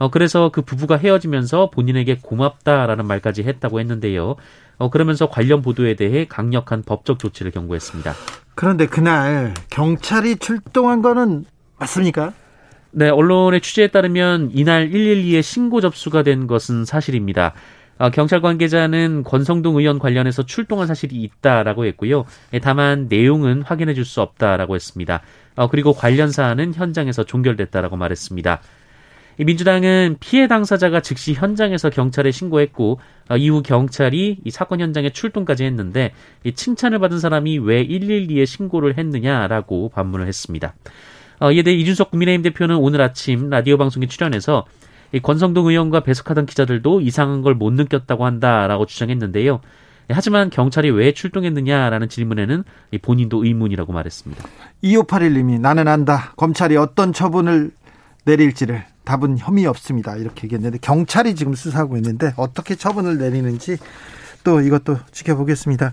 어, 0.00 0.10
그래서 0.10 0.48
그 0.50 0.62
부부가 0.62 0.96
헤어지면서 0.96 1.68
본인에게 1.70 2.16
고맙다라는 2.22 3.06
말까지 3.06 3.42
했다고 3.42 3.80
했는데요. 3.80 4.34
어, 4.78 4.90
그러면서 4.90 5.28
관련 5.28 5.60
보도에 5.60 5.94
대해 5.94 6.24
강력한 6.26 6.82
법적 6.82 7.18
조치를 7.18 7.50
경고했습니다. 7.52 8.14
그런데 8.54 8.86
그날 8.86 9.52
경찰이 9.68 10.36
출동한 10.36 11.02
거는 11.02 11.44
맞습니까? 11.78 12.32
네, 12.92 13.10
언론의 13.10 13.60
취재에 13.60 13.88
따르면 13.88 14.52
이날 14.54 14.88
112에 14.88 15.42
신고 15.42 15.82
접수가 15.82 16.22
된 16.22 16.46
것은 16.46 16.86
사실입니다. 16.86 17.52
어, 17.98 18.08
경찰 18.08 18.40
관계자는 18.40 19.22
권성동 19.24 19.76
의원 19.76 19.98
관련해서 19.98 20.44
출동한 20.44 20.86
사실이 20.86 21.14
있다라고 21.16 21.84
했고요. 21.84 22.24
예, 22.54 22.58
다만 22.58 23.06
내용은 23.10 23.60
확인해 23.60 23.92
줄 23.92 24.06
수 24.06 24.22
없다라고 24.22 24.74
했습니다. 24.76 25.20
어, 25.56 25.68
그리고 25.68 25.92
관련 25.92 26.30
사안은 26.30 26.72
현장에서 26.72 27.24
종결됐다라고 27.24 27.98
말했습니다. 27.98 28.62
민주당은 29.44 30.16
피해 30.20 30.46
당사자가 30.48 31.00
즉시 31.00 31.32
현장에서 31.32 31.90
경찰에 31.90 32.30
신고했고 32.30 33.00
어, 33.30 33.36
이후 33.36 33.62
경찰이 33.62 34.38
이 34.44 34.50
사건 34.50 34.80
현장에 34.80 35.10
출동까지 35.10 35.64
했는데 35.64 36.12
이 36.44 36.52
칭찬을 36.52 36.98
받은 36.98 37.18
사람이 37.18 37.58
왜 37.58 37.86
112에 37.86 38.44
신고를 38.44 38.98
했느냐라고 38.98 39.88
반문을 39.90 40.26
했습니다. 40.26 40.74
어, 41.38 41.52
이에 41.52 41.62
대해 41.62 41.76
이준석 41.76 42.10
국민의힘 42.10 42.42
대표는 42.42 42.76
오늘 42.76 43.00
아침 43.00 43.48
라디오 43.48 43.78
방송에 43.78 44.06
출연해서 44.06 44.66
이 45.12 45.20
권성동 45.20 45.66
의원과 45.66 46.00
배석하던 46.00 46.46
기자들도 46.46 47.00
이상한 47.00 47.42
걸 47.42 47.54
못 47.54 47.72
느꼈다고 47.72 48.24
한다라고 48.26 48.86
주장했는데요. 48.86 49.60
하지만 50.12 50.50
경찰이 50.50 50.90
왜 50.90 51.12
출동했느냐라는 51.12 52.08
질문에는 52.08 52.64
본인도 53.00 53.44
의문이라고 53.44 53.92
말했습니다. 53.92 54.44
2581님이 54.82 55.60
나는 55.60 55.86
안다. 55.88 56.32
검찰이 56.36 56.76
어떤 56.76 57.12
처분을 57.12 57.70
내릴지를 58.24 58.84
답은 59.04 59.38
혐의 59.38 59.66
없습니다. 59.66 60.16
이렇게 60.16 60.44
얘기했는데 60.44 60.78
경찰이 60.80 61.34
지금 61.34 61.54
수사하고 61.54 61.96
있는데 61.96 62.32
어떻게 62.36 62.74
처분을 62.74 63.18
내리는지 63.18 63.78
또 64.44 64.60
이것도 64.60 64.98
지켜보겠습니다. 65.12 65.92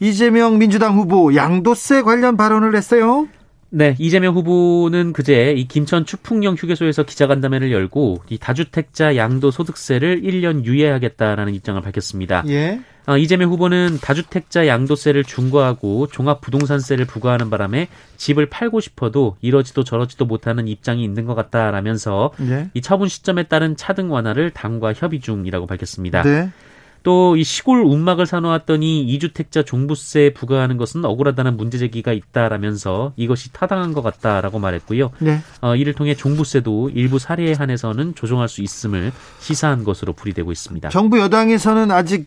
이재명 0.00 0.58
민주당 0.58 0.96
후보 0.96 1.34
양도세 1.34 2.02
관련 2.02 2.36
발언을 2.36 2.74
했어요. 2.74 3.28
네, 3.74 3.96
이재명 3.98 4.34
후보는 4.34 5.14
그제 5.14 5.52
이 5.52 5.66
김천 5.66 6.04
추풍령 6.04 6.56
휴게소에서 6.56 7.04
기자간담회를 7.04 7.72
열고 7.72 8.18
이 8.28 8.36
다주택자 8.36 9.16
양도 9.16 9.50
소득세를 9.50 10.22
1년 10.22 10.64
유예하겠다라는 10.64 11.54
입장을 11.54 11.80
밝혔습니다. 11.80 12.44
예. 12.48 12.80
어, 13.06 13.16
이재명 13.16 13.50
후보는 13.50 13.98
다주택자 14.00 14.66
양도세를 14.66 15.24
중과하고 15.24 16.06
종합부동산세를 16.08 17.04
부과하는 17.04 17.50
바람에 17.50 17.88
집을 18.16 18.46
팔고 18.46 18.80
싶어도 18.80 19.36
이러지도 19.40 19.84
저러지도 19.84 20.24
못하는 20.24 20.68
입장이 20.68 21.02
있는 21.02 21.24
것 21.24 21.34
같다라면서 21.34 22.32
예. 22.48 22.70
이 22.74 22.80
처분 22.80 23.08
시점에 23.08 23.44
따른 23.44 23.76
차등 23.76 24.12
완화를 24.12 24.50
당과 24.50 24.92
협의 24.92 25.20
중이라고 25.20 25.66
밝혔습니다. 25.66 26.22
네. 26.22 26.50
또이 27.02 27.42
시골 27.44 27.82
운막을 27.82 28.26
사놓았더니 28.26 29.02
이주택자 29.02 29.64
종부세 29.64 30.32
부과하는 30.34 30.76
것은 30.76 31.04
억울하다는 31.04 31.56
문제 31.56 31.78
제기가 31.78 32.12
있다라면서 32.12 33.12
이것이 33.16 33.52
타당한 33.52 33.92
것 33.92 34.02
같다라고 34.02 34.58
말했고요. 34.58 35.10
네. 35.18 35.40
어, 35.60 35.76
이를 35.76 35.94
통해 35.94 36.14
종부세도 36.14 36.90
일부 36.94 37.18
사례에 37.18 37.54
한해서는 37.54 38.14
조정할 38.14 38.48
수 38.48 38.62
있음을 38.62 39.12
시사한 39.40 39.84
것으로 39.84 40.12
풀이되고 40.12 40.52
있습니다. 40.52 40.88
정부 40.90 41.18
여당에서는 41.18 41.90
아직 41.90 42.26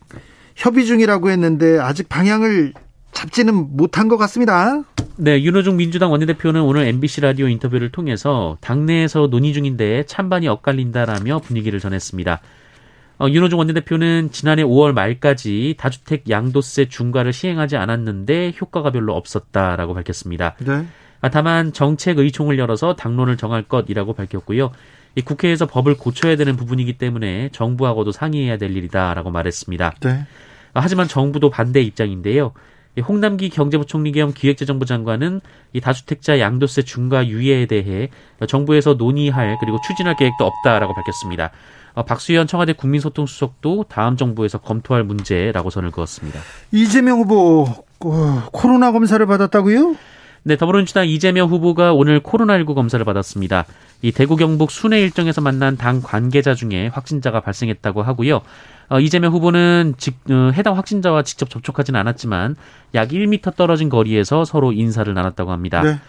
협의 0.56 0.86
중이라고 0.86 1.30
했는데 1.30 1.78
아직 1.80 2.10
방향을 2.10 2.74
잡지는 3.12 3.78
못한 3.78 4.08
것 4.08 4.18
같습니다. 4.18 4.84
네, 5.18 5.42
윤호중 5.42 5.78
민주당 5.78 6.12
원내대표는 6.12 6.62
오늘 6.62 6.88
MBC 6.88 7.22
라디오 7.22 7.48
인터뷰를 7.48 7.92
통해서 7.92 8.58
당내에서 8.62 9.28
논의 9.28 9.54
중인데 9.54 10.06
찬반이 10.06 10.48
엇갈린다라며 10.48 11.40
분위기를 11.40 11.80
전했습니다. 11.80 12.42
어, 13.18 13.28
윤호중 13.30 13.58
원내대표는 13.58 14.32
지난해 14.32 14.64
5월 14.64 14.92
말까지 14.92 15.76
다주택 15.78 16.30
양도세 16.30 16.90
중과를 16.90 17.32
시행하지 17.32 17.78
않았는데 17.78 18.56
효과가 18.60 18.92
별로 18.92 19.16
없었다라고 19.16 19.94
밝혔습니다. 19.94 20.56
네. 20.60 20.86
아, 21.22 21.30
다만 21.30 21.72
정책 21.72 22.20
의총을 22.20 22.60
열어서 22.60 22.96
당론을 22.96 23.38
정할 23.38 23.64
것이라고 23.64 24.14
밝혔고요. 24.14 24.72
이 25.16 25.22
국회에서 25.22 25.66
법을 25.66 25.96
고쳐야 25.96 26.36
되는 26.36 26.58
부분이기 26.58 26.98
때문에 26.98 27.50
정부하고도 27.54 28.12
상의해야 28.12 28.58
될 28.58 28.76
일이다라고 28.76 29.32
말했습니다. 29.32 29.94
네. 30.02 30.26
아, 30.76 30.82
하지만 30.82 31.08
정부도 31.08 31.50
반대 31.50 31.82
입장인데요. 31.82 32.52
홍남기 33.08 33.50
경제부총리 33.50 34.12
겸 34.12 34.34
기획재정부 34.34 34.86
장관은 34.86 35.42
이 35.74 35.82
다주택자 35.82 36.40
양도세 36.40 36.84
중과 36.84 37.28
유예에 37.28 37.66
대해 37.66 38.10
정부에서 38.48 38.94
논의할 38.94 39.58
그리고 39.60 39.80
추진할 39.86 40.16
계획도 40.16 40.46
없다라고 40.46 40.94
밝혔습니다. 40.94 41.52
어, 41.94 42.04
박수현 42.04 42.48
청와대 42.48 42.74
국민소통수석도 42.74 43.86
다음 43.90 44.18
정부에서 44.18 44.60
검토할 44.60 45.04
문제라고 45.04 45.70
선을 45.70 45.92
그었습니다. 45.92 46.40
이재명 46.72 47.20
후보 47.20 47.68
어, 48.00 48.44
코로나 48.52 48.92
검사를 48.92 49.26
받았다고요? 49.26 49.96
네, 50.44 50.58
더불어민주당 50.58 51.08
이재명 51.08 51.50
후보가 51.50 51.94
오늘 51.94 52.20
코로나19 52.22 52.76
검사를 52.76 53.04
받았습니다. 53.04 53.66
이 54.04 54.12
대구 54.12 54.36
경북 54.36 54.70
순회 54.70 55.02
일정에서 55.02 55.42
만난 55.42 55.76
당 55.76 56.02
관계자 56.04 56.54
중에 56.54 56.88
확진자가 56.94 57.40
발생했다고 57.40 58.04
하고요. 58.04 58.42
어, 58.90 59.00
이재명 59.00 59.34
후보는 59.34 59.96
직, 59.98 60.18
어, 60.30 60.52
해당 60.54 60.78
확진자와 60.78 61.24
직접 61.24 61.50
접촉하지는 61.50 62.00
않았지만 62.00 62.56
약 62.94 63.10
1m 63.10 63.56
떨어진 63.56 63.90
거리에서 63.90 64.46
서로 64.46 64.72
인사를 64.72 65.12
나눴다고 65.14 65.52
합니다. 65.52 65.82
네. 65.82 66.00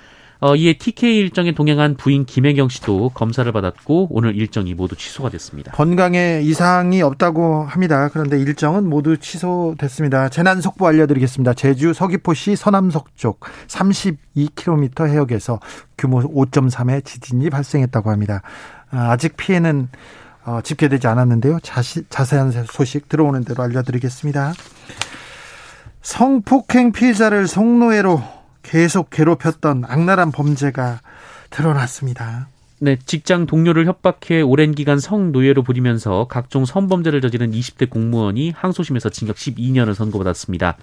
어, 0.40 0.54
이에 0.54 0.74
TK 0.74 1.18
일정에 1.18 1.52
동행한 1.52 1.96
부인 1.96 2.26
김혜경 2.26 2.68
씨도 2.68 3.10
검사를 3.14 3.50
받았고 3.50 4.08
오늘 4.10 4.36
일정이 4.36 4.74
모두 4.74 4.94
취소가 4.94 5.30
됐습니다. 5.30 5.72
건강에 5.72 6.40
이상이 6.42 7.00
없다고 7.00 7.64
합니다. 7.64 8.10
그런데 8.12 8.38
일정은 8.38 8.88
모두 8.88 9.16
취소됐습니다. 9.16 10.28
재난 10.28 10.60
속보 10.60 10.86
알려드리겠습니다. 10.86 11.54
제주 11.54 11.94
서귀포시 11.94 12.54
서남석 12.56 13.16
쪽 13.16 13.40
32km 13.68 15.08
해역에서 15.08 15.58
규모 15.96 16.20
5.3의 16.20 17.04
지진이 17.04 17.48
발생했다고 17.48 18.10
합니다. 18.10 18.42
아, 18.90 19.12
아직 19.12 19.36
피해는 19.36 19.88
어, 20.46 20.60
집계되지 20.62 21.08
않았는데요. 21.08 21.58
자시, 21.60 22.04
자세한 22.08 22.52
소식 22.70 23.08
들어오는 23.08 23.44
대로 23.44 23.64
알려드리겠습니다. 23.64 24.54
성폭행 26.02 26.92
피해자를 26.92 27.48
성노예로 27.48 28.22
계속 28.62 29.10
괴롭혔던 29.10 29.84
악랄한 29.86 30.30
범죄가 30.30 31.00
드러났습니다. 31.50 32.48
네, 32.78 32.96
직장 33.04 33.46
동료를 33.46 33.86
협박해 33.86 34.42
오랜 34.42 34.72
기간 34.72 35.00
성노예로 35.00 35.64
부리면서 35.64 36.26
각종 36.28 36.64
성범죄를 36.64 37.20
저지른 37.20 37.50
20대 37.50 37.90
공무원이 37.90 38.52
항소심에서 38.54 39.08
징역 39.08 39.36
12년을 39.36 39.94
선고받았습니다. 39.94 40.76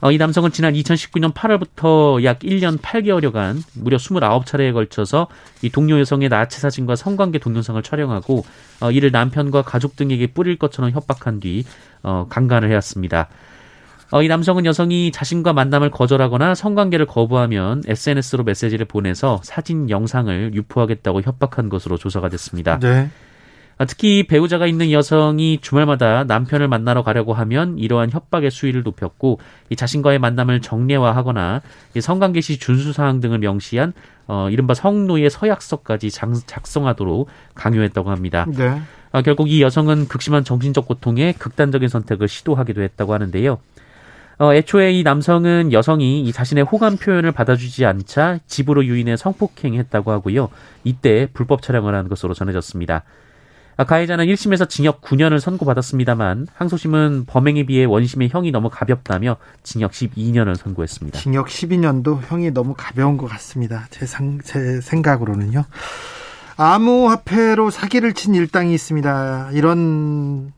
어, 0.00 0.10
이 0.10 0.16
남성은 0.16 0.52
지난 0.52 0.72
2019년 0.74 1.34
8월부터 1.34 2.24
약 2.24 2.38
1년 2.40 2.78
8개월여간 2.78 3.62
무려 3.74 3.98
29차례에 3.98 4.72
걸쳐서 4.72 5.28
이 5.62 5.68
동료 5.68 5.98
여성의 6.00 6.30
나체 6.30 6.58
사진과 6.58 6.96
성관계 6.96 7.38
동영상을 7.38 7.82
촬영하고 7.82 8.44
어, 8.80 8.90
이를 8.90 9.10
남편과 9.10 9.62
가족 9.62 9.96
등에게 9.96 10.28
뿌릴 10.28 10.56
것처럼 10.56 10.90
협박한 10.92 11.40
뒤 11.40 11.64
어, 12.02 12.26
강간을 12.30 12.70
해왔습니다. 12.70 13.28
어, 14.10 14.22
이 14.22 14.28
남성은 14.28 14.64
여성이 14.64 15.12
자신과 15.12 15.52
만남을 15.52 15.90
거절하거나 15.90 16.54
성관계를 16.54 17.06
거부하면 17.06 17.82
SNS로 17.86 18.42
메시지를 18.42 18.86
보내서 18.86 19.40
사진, 19.44 19.88
영상을 19.88 20.54
유포하겠다고 20.54 21.22
협박한 21.22 21.68
것으로 21.68 21.96
조사가 21.96 22.28
됐습니다. 22.30 22.78
네. 22.78 23.10
아, 23.80 23.86
특히 23.86 24.24
배우자가 24.24 24.66
있는 24.66 24.92
여성이 24.92 25.58
주말마다 25.62 26.24
남편을 26.24 26.68
만나러 26.68 27.02
가려고 27.02 27.32
하면 27.32 27.78
이러한 27.78 28.10
협박의 28.10 28.50
수위를 28.50 28.82
높였고 28.82 29.40
이 29.70 29.76
자신과의 29.76 30.18
만남을 30.18 30.60
정례화하거나 30.60 31.62
이 31.94 32.00
성관계 32.02 32.42
시 32.42 32.58
준수 32.58 32.92
사항 32.92 33.20
등을 33.20 33.38
명시한 33.38 33.94
어, 34.26 34.50
이른바 34.50 34.74
성노예 34.74 35.30
서약서까지 35.30 36.10
장, 36.10 36.34
작성하도록 36.34 37.26
강요했다고 37.54 38.10
합니다. 38.10 38.44
네. 38.54 38.82
아, 39.12 39.22
결국 39.22 39.48
이 39.48 39.62
여성은 39.62 40.08
극심한 40.08 40.44
정신적 40.44 40.86
고통에 40.86 41.32
극단적인 41.32 41.88
선택을 41.88 42.28
시도하기도 42.28 42.82
했다고 42.82 43.14
하는데요. 43.14 43.56
어, 44.40 44.54
애초에 44.54 44.92
이 44.92 45.02
남성은 45.02 45.72
여성이 45.72 46.20
이 46.20 46.32
자신의 46.32 46.64
호감 46.64 46.98
표현을 46.98 47.32
받아주지 47.32 47.86
않자 47.86 48.40
집으로 48.46 48.84
유인해 48.84 49.16
성폭행했다고 49.16 50.10
하고요. 50.10 50.50
이때 50.84 51.28
불법 51.32 51.62
촬영을 51.62 51.94
한 51.94 52.10
것으로 52.10 52.34
전해졌습니다. 52.34 53.04
아, 53.80 53.84
가해자는 53.84 54.26
1심에서 54.26 54.68
징역 54.68 55.00
9년을 55.00 55.40
선고받았습니다만 55.40 56.48
항소심은 56.52 57.24
범행에 57.26 57.64
비해 57.64 57.86
원심의 57.86 58.28
형이 58.28 58.50
너무 58.50 58.68
가볍다며 58.68 59.38
징역 59.62 59.92
12년을 59.92 60.54
선고했습니다. 60.54 61.18
징역 61.18 61.46
12년도 61.46 62.20
형이 62.26 62.50
너무 62.50 62.74
가벼운 62.76 63.16
것 63.16 63.26
같습니다. 63.28 63.86
제, 63.88 64.04
상, 64.04 64.38
제 64.44 64.82
생각으로는요. 64.82 65.64
암호화폐로 66.58 67.70
사기를 67.70 68.12
친 68.12 68.34
일당이 68.34 68.74
있습니다. 68.74 69.52
이런 69.54 70.52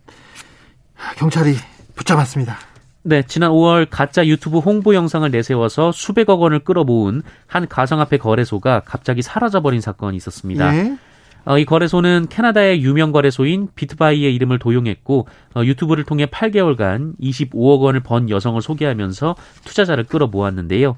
경찰이 1.17 1.55
붙잡았습니다. 1.95 2.59
네, 3.03 3.23
지난 3.23 3.53
5월 3.53 3.87
가짜 3.89 4.27
유튜브 4.27 4.59
홍보 4.59 4.97
영상을 4.97 5.31
내세워서 5.31 5.93
수백억 5.93 6.41
원을 6.41 6.59
끌어모은 6.65 7.23
한 7.47 7.69
가상화폐 7.69 8.19
거래소가 8.19 8.81
갑자기 8.81 9.23
사라져버린 9.23 9.81
사건이 9.81 10.17
있었습니다. 10.17 10.73
네. 10.73 10.99
어, 11.45 11.59
이 11.59 11.65
거래소는 11.65 12.27
캐나다의 12.29 12.83
유명 12.83 13.11
거래소인 13.13 13.69
비트바이의 13.75 14.35
이름을 14.35 14.59
도용했고 14.59 15.27
어, 15.55 15.65
유튜브를 15.65 16.05
통해 16.05 16.27
8개월간 16.27 17.19
25억 17.21 17.81
원을 17.81 18.01
번 18.01 18.31
여성을 18.31 18.61
소개하면서 18.61 19.35
투자자를 19.65 20.05
끌어모았는데요. 20.05 20.97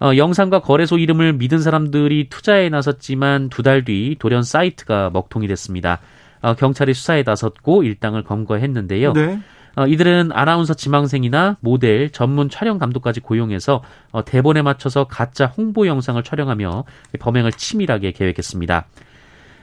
어, 0.00 0.16
영상과 0.16 0.60
거래소 0.60 0.96
이름을 0.98 1.32
믿은 1.34 1.58
사람들이 1.60 2.28
투자에 2.28 2.68
나섰지만 2.68 3.48
두 3.50 3.62
달 3.62 3.84
뒤 3.84 4.16
돌연 4.18 4.42
사이트가 4.42 5.10
먹통이 5.10 5.46
됐습니다. 5.48 6.00
어, 6.40 6.54
경찰이 6.54 6.94
수사에 6.94 7.22
나섰고 7.26 7.82
일당을 7.82 8.22
검거했는데요. 8.24 9.12
네. 9.12 9.38
어, 9.76 9.86
이들은 9.86 10.30
아나운서 10.32 10.74
지망생이나 10.74 11.56
모델, 11.60 12.10
전문 12.10 12.48
촬영 12.48 12.78
감독까지 12.78 13.20
고용해서 13.20 13.82
어, 14.10 14.24
대본에 14.24 14.62
맞춰서 14.62 15.04
가짜 15.04 15.46
홍보 15.46 15.86
영상을 15.86 16.20
촬영하며 16.22 16.84
범행을 17.20 17.52
치밀하게 17.52 18.12
계획했습니다. 18.12 18.86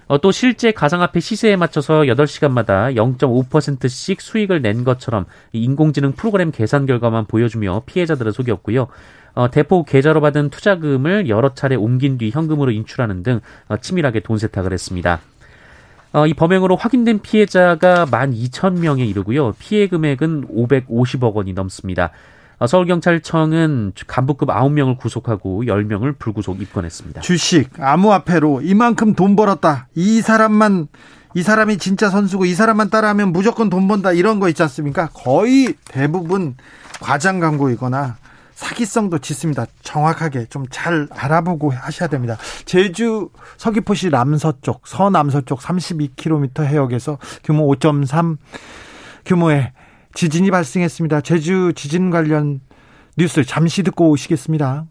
어, 0.08 0.20
또 0.20 0.32
실제 0.32 0.72
가상화폐 0.72 1.20
시세에 1.20 1.56
맞춰서 1.56 2.02
8시간마다 2.02 2.96
0.5%씩 2.96 4.22
수익을 4.22 4.62
낸 4.62 4.84
것처럼 4.84 5.26
인공지능 5.52 6.12
프로그램 6.12 6.52
계산 6.52 6.86
결과만 6.86 7.26
보여주며 7.26 7.84
피해자들을 7.86 8.32
속였고요. 8.32 8.88
어, 9.34 9.50
대포 9.50 9.84
계좌로 9.84 10.22
받은 10.22 10.50
투자금을 10.50 11.28
여러 11.28 11.54
차례 11.54 11.76
옮긴 11.76 12.18
뒤 12.18 12.30
현금으로 12.30 12.72
인출하는 12.72 13.24
등 13.24 13.42
어, 13.68 13.78
치밀하게 13.78 14.22
돈 14.22 14.38
세탁을 14.38 14.72
했습니다. 14.72 15.22
어, 16.14 16.28
이 16.28 16.34
범행으로 16.34 16.78
확인된 16.78 17.20
피해자가 17.20 18.06
12,000명에 18.06 19.06
이르고요. 19.10 19.54
피해 19.60 19.88
금액은 19.88 20.48
550억 20.48 21.34
원이 21.34 21.54
넘습니다. 21.54 22.12
어, 22.58 22.68
서울경찰청은 22.68 23.94
간부급 24.08 24.50
9명을 24.50 24.98
구속하고 24.98 25.64
10명을 25.64 26.18
불구속 26.18 26.62
입건했습니다. 26.62 27.22
주식, 27.22 27.70
암호화폐로 27.80 28.62
이만큼 28.62 29.14
돈 29.14 29.36
벌었다. 29.36 29.88
이 29.96 30.22
사람만 30.22 30.88
이 31.34 31.44
사람이 31.44 31.78
진짜 31.78 32.10
선수고 32.10 32.46
이 32.46 32.54
사람만 32.54 32.90
따라하면 32.90 33.34
무조건 33.34 33.70
돈 33.70 33.88
번다 33.90 34.14
이런 34.14 34.40
거 34.40 34.48
있지 34.48 34.64
않습니까? 34.64 35.10
거의 35.14 35.74
대부분 35.84 36.56
과장 37.02 37.42
광고이거나 37.42 38.16
사기성도 38.56 39.20
짙습니다. 39.20 39.66
정확하게 39.84 40.46
좀 40.46 40.66
잘 40.72 41.10
알아보고 41.12 41.72
하셔야 41.72 42.08
됩니다. 42.08 42.38
제주 42.64 43.30
서귀포시 43.58 44.12
남서쪽, 44.12 44.88
서남서쪽 44.88 45.60
32km 45.60 46.64
해역에서 46.64 47.18
규모 47.44 47.70
5.3 47.76 48.38
규모의 49.26 49.74
지진이 50.16 50.50
발생했습니다. 50.50 51.22
제주 51.22 51.74
지진 51.76 52.10
관련 52.10 52.62
뉴스 53.18 53.44
잠시 53.44 53.84
듣고 53.84 54.10
오시겠습니다. 54.10 54.86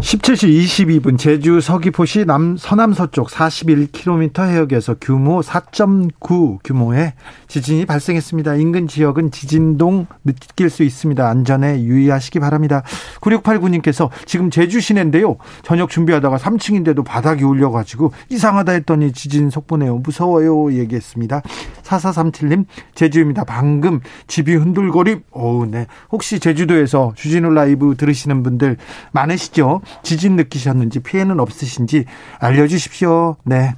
17시 0.00 1.02
22분 1.02 1.18
제주 1.18 1.60
서귀포시 1.60 2.24
남 2.24 2.56
서남 2.56 2.92
서쪽 2.92 3.26
41km 3.26 4.48
해역에서 4.48 4.94
규모 5.00 5.40
4.9 5.40 6.60
규모의 6.62 7.14
지진이 7.48 7.84
발생했습니다. 7.84 8.54
인근 8.56 8.86
지역은 8.86 9.32
지진동 9.32 10.06
느낄 10.24 10.70
수 10.70 10.84
있습니다. 10.84 11.28
안전에 11.28 11.82
유의하시기 11.82 12.38
바랍니다. 12.38 12.84
9689님께서 13.20 14.08
지금 14.24 14.50
제주 14.50 14.80
시내인데요. 14.80 15.36
저녁 15.64 15.90
준비하다가 15.90 16.36
3층인데도 16.36 17.04
바닥이 17.04 17.42
울려 17.42 17.72
가지고 17.72 18.12
이상하다 18.28 18.72
했더니 18.72 19.12
지진 19.12 19.50
속보네요. 19.50 19.98
무서워요 19.98 20.74
얘기했습니다. 20.74 21.42
4437님 21.82 22.66
제주입니다. 22.94 23.42
방금 23.42 24.00
집이 24.28 24.54
흔들거림. 24.54 25.22
어우 25.32 25.66
네. 25.66 25.86
혹시 26.12 26.38
제주도에서 26.38 27.14
주진우 27.16 27.50
라이브 27.50 27.96
들으시는 27.96 28.44
분들 28.44 28.76
많으시죠? 29.10 29.80
지진 30.02 30.36
느끼셨는지 30.36 31.00
피해는 31.00 31.40
없으신지 31.40 32.04
알려주십시오. 32.38 33.36
네. 33.44 33.74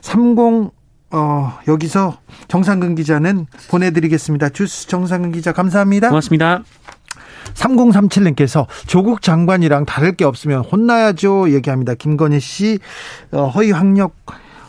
30 0.00 0.72
어, 1.10 1.58
여기서 1.66 2.18
정상근 2.48 2.94
기자는 2.94 3.46
보내드리겠습니다. 3.70 4.50
주스 4.50 4.88
정상근 4.88 5.32
기자 5.32 5.52
감사합니다. 5.52 6.08
고맙습니다. 6.08 6.62
3037님께서 7.54 8.66
조국 8.86 9.22
장관이랑 9.22 9.86
다를 9.86 10.14
게 10.16 10.24
없으면 10.24 10.64
혼나야죠 10.64 11.50
얘기합니다. 11.50 11.94
김건희 11.94 12.40
씨 12.40 12.78
어, 13.32 13.46
허위 13.48 13.70
학력 13.70 14.14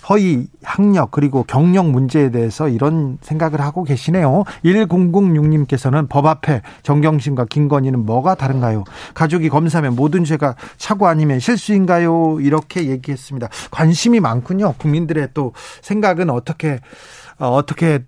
허위 0.09 0.47
학력 0.63 1.11
그리고 1.11 1.43
경력 1.43 1.89
문제에 1.89 2.31
대해서 2.31 2.67
이런 2.67 3.17
생각을 3.21 3.61
하고 3.61 3.83
계시네요. 3.83 4.43
1006님께서는 4.65 6.09
법 6.09 6.25
앞에 6.25 6.61
정경심과 6.83 7.45
김건희는 7.45 8.05
뭐가 8.05 8.35
다른가요? 8.35 8.83
가족이 9.13 9.49
검사면 9.49 9.95
모든 9.95 10.23
죄가 10.23 10.55
사고 10.77 11.07
아니면 11.07 11.39
실수인가요? 11.39 12.39
이렇게 12.41 12.87
얘기했습니다. 12.89 13.49
관심이 13.71 14.19
많군요. 14.19 14.73
국민들의 14.77 15.29
또 15.33 15.53
생각은 15.81 16.29
어떻게 16.29 16.79
어, 17.37 17.47
어떻게 17.49 17.99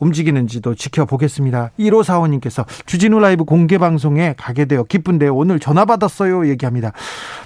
움직이는지도 0.00 0.74
지켜보겠습니다. 0.74 1.70
1545님께서 1.78 2.66
주진우 2.86 3.20
라이브 3.20 3.44
공개 3.44 3.78
방송에 3.78 4.34
가게 4.36 4.64
되어 4.64 4.82
기쁜데 4.82 5.28
오늘 5.28 5.60
전화 5.60 5.84
받았어요 5.84 6.48
얘기합니다. 6.48 6.92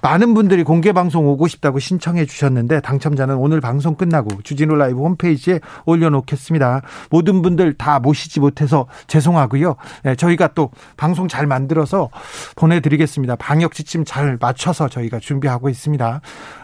많은 0.03 0.35
분들이 0.35 0.65
공개 0.65 0.93
방송 0.93 1.27
오고 1.29 1.49
싶다고 1.49 1.79
신청해 1.79 2.27
주셨는데 2.27 2.81
당첨자는 2.81 3.37
오늘 3.37 3.61
방송 3.61 3.95
끝나고 3.97 4.43
주진우 4.43 4.75
라이브 4.77 5.01
홈페이지에 5.01 5.61
올려놓겠습니다. 5.85 6.83
모든 7.11 7.43
분들 7.43 7.75
다 7.75 7.99
모시지 7.99 8.41
못해서 8.41 8.87
죄송하고요. 9.07 9.77
네, 10.05 10.15
저희가 10.15 10.49
또 10.55 10.71
방송 10.97 11.29
잘 11.29 11.47
만들어서 11.47 12.09
보내드리겠습니다. 12.57 13.37
방역 13.37 13.75
지침 13.75 14.05
잘 14.05 14.39
맞춰서 14.41 14.89
저희가 14.89 15.19
준비하고 15.19 15.69
있습니다. 15.69 16.21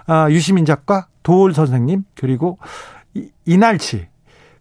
아, 0.06 0.30
유시민 0.30 0.64
작가, 0.64 1.06
도올 1.22 1.54
선생님 1.54 2.04
그리고 2.14 2.58
이날치 3.44 4.09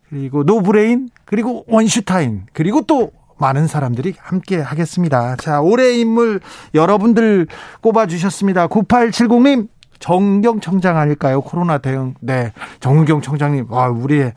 그리고 0.09 0.43
노브레인, 0.43 1.09
그리고 1.25 1.63
원슈타인, 1.67 2.45
그리고 2.53 2.81
또 2.81 3.11
많은 3.37 3.67
사람들이 3.67 4.15
함께 4.17 4.59
하겠습니다. 4.59 5.35
자, 5.37 5.61
올해 5.61 5.97
인물 5.97 6.41
여러분들 6.73 7.47
꼽아주셨습니다. 7.81 8.67
9870님, 8.67 9.67
정은경 9.99 10.59
청장 10.59 10.97
아닐까요? 10.97 11.41
코로나 11.41 11.77
대응. 11.77 12.15
네. 12.21 12.51
정은경 12.79 13.21
청장님, 13.21 13.67
와, 13.69 13.87
우리의, 13.89 14.33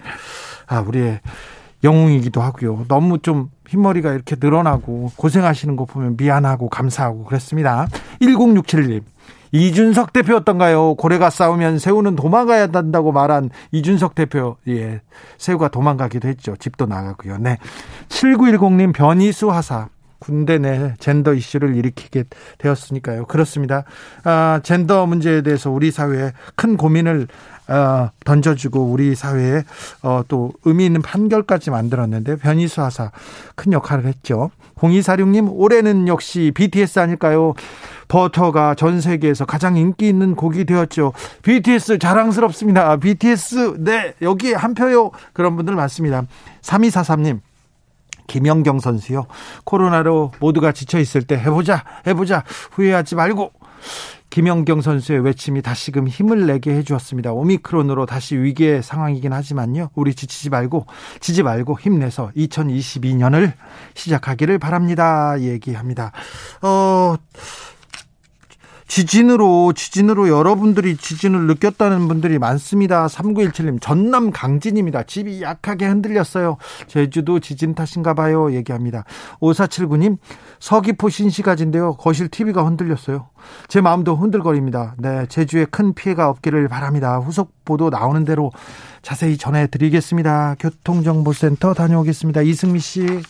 아, 0.67 0.81
우리의 0.81 1.21
영웅이기도 1.85 2.41
하고요. 2.41 2.85
너무 2.89 3.19
좀 3.19 3.51
흰머리가 3.69 4.13
이렇게 4.13 4.37
늘어나고 4.39 5.13
고생하시는 5.17 5.75
거 5.77 5.85
보면 5.85 6.17
미안하고 6.17 6.69
감사하고 6.69 7.25
그랬습니다. 7.25 7.89
1067님. 8.21 9.03
이준석 9.53 10.13
대표 10.13 10.35
였던가요? 10.35 10.95
고래가 10.95 11.31
싸우면 11.31 11.79
새우는 11.79 12.17
도망가야 12.17 12.69
한다고 12.73 13.13
말한 13.13 13.51
이준석 13.71 14.15
대표, 14.15 14.57
예, 14.69 15.03
새우가 15.39 15.69
도망가기도 15.69 16.27
했죠. 16.29 16.57
집도 16.57 16.87
나가고요. 16.87 17.39
네. 17.39 17.59
7910님 18.09 18.93
변이수 18.95 19.51
하사. 19.51 19.89
군대 20.23 20.57
내 20.57 20.95
젠더 21.01 21.35
이슈를 21.35 21.75
일으키게 21.75 22.25
되었으니까요. 22.59 23.27
그렇습니다. 23.27 23.83
아, 24.23 24.61
젠더 24.63 25.07
문제에 25.07 25.43
대해서 25.43 25.69
우리 25.69 25.91
사회에 25.91 26.31
큰 26.55 26.77
고민을 26.77 27.27
어, 27.27 27.52
던져주고 28.25 28.81
우리 28.85 29.15
사회에 29.15 29.63
어, 30.03 30.23
또 30.29 30.53
의미 30.65 30.87
있는 30.87 31.03
판결까지 31.03 31.71
만들었는데 31.71 32.37
변이수 32.37 32.83
하사 32.83 33.11
큰 33.55 33.73
역할을 33.73 34.07
했죠. 34.07 34.51
0246님 34.77 35.49
올해는 35.53 36.09
역시 36.09 36.51
BTS 36.55 36.99
아닐까요? 36.99 37.55
버터가 38.09 38.75
전 38.75 39.01
세계에서 39.01 39.45
가장 39.47 39.77
인기 39.77 40.09
있는 40.09 40.35
곡이 40.35 40.65
되었죠. 40.65 41.13
BTS 41.43 41.99
자랑스럽습니다. 41.99 42.97
BTS 42.97 43.77
네 43.79 44.15
여기에 44.21 44.55
한 44.55 44.75
표요. 44.75 45.13
그런 45.33 45.57
분들 45.57 45.75
많습니다. 45.75 46.25
3243님 46.63 47.41
김영경 48.27 48.81
선수요. 48.81 49.27
코로나로 49.65 50.33
모두가 50.41 50.73
지쳐 50.73 50.99
있을 50.99 51.23
때 51.23 51.37
해보자, 51.37 51.85
해보자, 52.07 52.45
후회하지 52.73 53.15
말고. 53.15 53.53
김영경 54.33 54.81
선수의 54.81 55.21
외침이 55.21 55.61
다시금 55.61 56.09
힘을 56.09 56.47
내게 56.47 56.75
해주었습니다. 56.75 57.33
오미크론으로 57.33 58.07
다시 58.07 58.35
위기의 58.35 58.83
상황이긴 58.83 59.31
하지만요. 59.31 59.91
우리 59.95 60.15
지치지 60.15 60.49
말고, 60.49 60.87
지지 61.21 61.43
말고 61.43 61.79
힘내서 61.79 62.31
2022년을 62.35 63.53
시작하기를 63.93 64.59
바랍니다. 64.59 65.39
얘기합니다. 65.39 66.13
어, 66.63 67.17
지진으로 68.93 69.73
지진으로 69.73 70.29
여러분들이 70.29 70.99
지진을 70.99 71.47
느꼈다는 71.47 72.09
분들이 72.09 72.39
많습니다. 72.39 73.07
3917님 73.07 73.81
전남 73.81 74.31
강진입니다. 74.31 75.05
집이 75.05 75.41
약하게 75.41 75.87
흔들렸어요. 75.87 76.59
제주도 76.89 77.41
지진 77.41 77.75
탓인가 77.75 78.13
봐요. 78.13 78.53
얘기합니다. 78.53 79.05
5479님 79.41 80.19
서귀포 80.61 81.09
신시가지인데요. 81.09 81.95
거실 81.95 82.29
TV가 82.29 82.67
흔들렸어요. 82.67 83.31
제 83.67 83.81
마음도 83.81 84.15
흔들거립니다. 84.15 84.95
네, 84.99 85.25
제주에 85.25 85.65
큰 85.65 85.95
피해가 85.95 86.29
없기를 86.29 86.69
바랍니다. 86.69 87.17
후속 87.17 87.65
보도 87.65 87.89
나오는 87.89 88.25
대로 88.25 88.53
자세히 89.01 89.39
전해 89.39 89.69
드리겠습니다. 89.69 90.57
교통정보센터 90.59 91.73
다녀오겠습니다. 91.73 92.43
이승미 92.43 92.79
씨. 92.81 93.23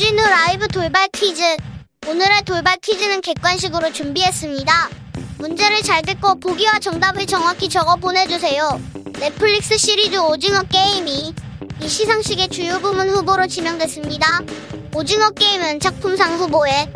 라이브 0.00 0.68
돌발 0.68 1.08
퀴즈. 1.12 1.42
오늘의 2.06 2.42
돌발 2.44 2.76
퀴즈는 2.76 3.20
객관식으로 3.20 3.92
준비했습니다. 3.92 4.88
문제를 5.38 5.82
잘 5.82 6.02
듣고 6.02 6.38
보기와 6.38 6.78
정답을 6.78 7.26
정확히 7.26 7.68
적어 7.68 7.96
보내주세요. 7.96 8.80
넷플릭스 9.18 9.76
시리즈 9.76 10.16
오징어 10.16 10.62
게임이 10.62 11.34
이 11.80 11.88
시상식의 11.88 12.48
주요 12.48 12.78
부문 12.78 13.10
후보로 13.10 13.48
지명됐습니다. 13.48 14.40
오징어 14.94 15.30
게임은 15.30 15.80
작품상 15.80 16.38
후보에 16.38 16.90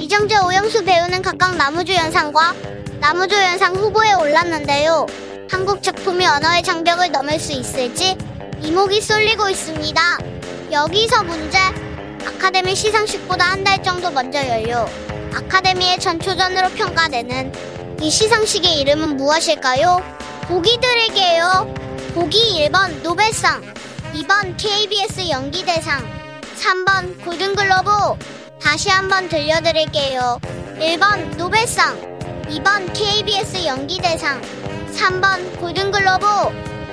이정재 0.00 0.38
오영수 0.38 0.84
배우는 0.84 1.22
각각 1.22 1.56
나무조연상과 1.56 2.54
나무조연상 3.00 3.76
후보에 3.76 4.14
올랐는데요. 4.14 5.06
한국 5.48 5.82
작품이 5.82 6.26
언어의 6.26 6.64
장벽을 6.64 7.12
넘을 7.12 7.38
수 7.38 7.52
있을지 7.52 8.16
이목이 8.62 9.00
쏠리고 9.00 9.48
있습니다. 9.48 10.18
여기서 10.72 11.22
문제. 11.22 11.87
아카데미 12.28 12.74
시상식보다 12.74 13.44
한 13.52 13.64
달 13.64 13.82
정도 13.82 14.10
먼저 14.10 14.38
열려 14.46 14.88
아카데미의 15.34 15.98
전초전으로 15.98 16.68
평가되는 16.70 17.52
이 18.00 18.10
시상식의 18.10 18.80
이름은 18.80 19.16
무엇일까요? 19.16 20.02
보기 20.46 20.78
드릴게요. 20.80 21.74
보기 22.14 22.68
1번 22.68 23.02
노벨상, 23.02 23.62
2번 24.14 24.56
KBS 24.56 25.28
연기대상, 25.28 26.00
3번 26.56 27.24
골든글로브. 27.24 27.90
다시 28.62 28.88
한번 28.88 29.28
들려드릴게요. 29.28 30.38
1번 30.80 31.36
노벨상, 31.36 31.96
2번 32.48 32.92
KBS 32.94 33.66
연기대상, 33.66 34.40
3번 34.94 35.58
골든글로브. 35.60 36.26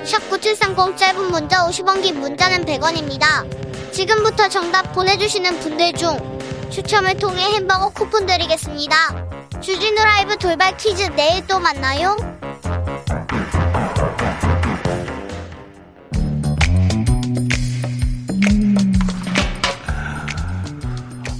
샵 0.04 0.28
9730 0.28 0.96
짧은 0.96 1.30
문자 1.30 1.66
50원 1.66 2.02
긴 2.02 2.20
문자는 2.20 2.64
100원입니다. 2.64 3.65
지금부터 3.96 4.46
정답 4.50 4.92
보내주시는 4.92 5.58
분들 5.58 5.94
중 5.94 6.10
추첨을 6.68 7.16
통해 7.16 7.42
햄버거 7.54 7.88
쿠폰 7.88 8.26
드리겠습니다. 8.26 8.94
주진우 9.62 9.96
라이브 9.96 10.36
돌발 10.36 10.76
퀴즈 10.76 11.04
내일 11.16 11.46
또 11.46 11.58
만나요. 11.58 12.14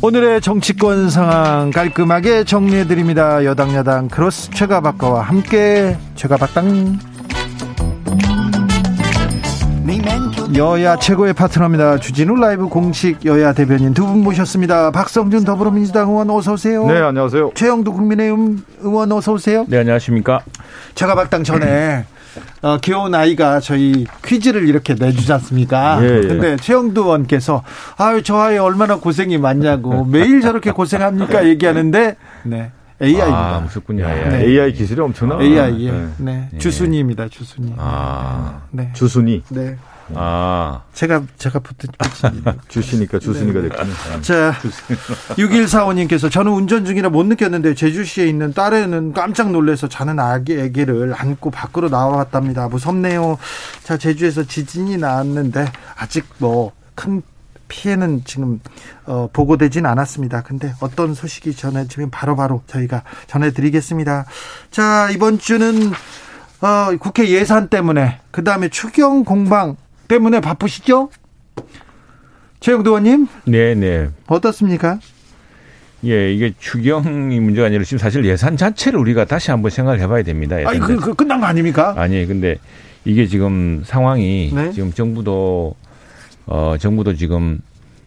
오늘의 0.00 0.40
정치권 0.40 1.10
상황 1.10 1.70
깔끔하게 1.70 2.44
정리해드립니다. 2.44 3.44
여당 3.44 3.74
야당 3.74 4.08
크로스 4.08 4.52
최가박과와 4.52 5.20
함께 5.20 5.98
최가박당 6.14 7.15
여야 10.54 10.96
최고의 10.96 11.32
파트너입니다. 11.32 11.98
주진우 11.98 12.36
라이브 12.36 12.68
공식 12.68 13.24
여야 13.24 13.52
대변인 13.52 13.92
두 13.94 14.06
분 14.06 14.22
모셨습니다. 14.22 14.92
박성준 14.92 15.44
더불어민주당 15.44 16.08
의원 16.08 16.30
어서 16.30 16.52
오세요. 16.52 16.86
네, 16.86 17.00
안녕하세요. 17.00 17.50
최영두 17.54 17.92
국민의힘 17.92 18.62
의원 18.80 19.10
어서 19.12 19.32
오세요. 19.32 19.64
네, 19.68 19.78
안녕하십니까. 19.78 20.40
제가 20.94 21.14
박당 21.16 21.42
전에 21.42 22.04
어, 22.62 22.78
귀여운 22.80 23.14
아이가 23.14 23.58
저희 23.60 24.06
퀴즈를 24.24 24.68
이렇게 24.68 24.94
내주지 24.94 25.32
않습니까? 25.32 25.98
예, 26.02 26.18
예. 26.18 26.20
근데 26.28 26.56
최영두 26.56 27.02
의원께서 27.02 27.64
아유 27.96 28.22
저 28.22 28.36
아이 28.38 28.56
얼마나 28.58 28.96
고생이 28.96 29.38
많냐고 29.38 30.04
매일 30.04 30.40
저렇게 30.42 30.70
고생합니까 30.70 31.46
얘기하는데 31.48 32.16
네. 32.44 32.70
AI입니다. 33.02 33.56
아, 33.56 33.60
무섭군요. 33.60 34.06
네. 34.06 34.44
AI 34.44 34.72
기술이 34.72 35.00
엄청나. 35.00 35.38
AI, 35.42 35.86
예. 35.86 35.90
네. 35.90 36.48
네. 36.52 36.58
주순이입니다, 36.58 37.28
주순이. 37.28 37.74
아, 37.76 38.60
네. 38.70 38.90
주순이. 38.94 39.42
네. 39.50 39.76
아. 40.14 40.82
제가, 40.92 41.22
제가 41.36 41.58
붙은. 41.58 41.90
주시니까 42.68 43.18
주순이가 43.18 43.60
네. 43.60 43.68
됐군요. 43.68 43.92
아, 43.92 44.20
자, 44.20 44.54
6145님께서 45.30 46.30
저는 46.30 46.52
운전 46.52 46.84
중이라 46.84 47.10
못 47.10 47.26
느꼈는데 47.26 47.74
제주시에 47.74 48.26
있는 48.26 48.52
딸에는 48.52 49.12
깜짝 49.12 49.50
놀래서 49.50 49.88
자는 49.88 50.18
아기 50.18 50.58
애기를 50.58 51.14
안고 51.16 51.50
밖으로 51.50 51.88
나왔답니다. 51.88 52.68
무섭네요. 52.68 53.38
자, 53.82 53.96
제주에서 53.96 54.44
지진이 54.44 54.96
나왔는데 54.98 55.66
아직 55.96 56.24
뭐 56.38 56.72
큰 56.96 57.22
피해는 57.68 58.22
지금 58.24 58.60
어, 59.06 59.28
보고되진 59.32 59.86
않았습니다. 59.86 60.42
근데 60.42 60.72
어떤 60.80 61.14
소식이 61.14 61.54
전해지면 61.54 62.10
바로바로 62.10 62.62
저희가 62.66 63.02
전해드리겠습니다. 63.28 64.24
자 64.70 65.10
이번 65.10 65.38
주는 65.38 65.92
어, 66.60 66.96
국회 66.98 67.28
예산 67.28 67.68
때문에 67.68 68.20
그 68.30 68.42
다음에 68.42 68.68
추경 68.68 69.24
공방 69.24 69.76
때문에 70.08 70.40
바쁘시죠? 70.40 71.10
최영도 72.60 72.90
의원님? 72.90 73.26
네, 73.44 73.74
네. 73.74 74.08
어떻습니까? 74.26 74.98
예, 76.04 76.32
이게 76.32 76.52
추경이 76.58 77.40
문제가 77.40 77.66
아니라 77.66 77.84
지금 77.84 77.98
사실 77.98 78.24
예산 78.24 78.56
자체를 78.56 78.98
우리가 78.98 79.24
다시 79.24 79.50
한번 79.50 79.70
생각을 79.70 80.00
해봐야 80.00 80.22
됩니다. 80.22 80.56
아니, 80.64 80.78
그, 80.78 80.96
그 80.96 81.14
끝난 81.14 81.40
거 81.40 81.46
아닙니까? 81.46 81.94
아니, 81.96 82.26
근데 82.26 82.58
이게 83.04 83.26
지금 83.26 83.82
상황이 83.84 84.50
네? 84.54 84.72
지금 84.72 84.92
정부도 84.92 85.74
어 86.46 86.76
정부도 86.78 87.14
지금 87.14 87.60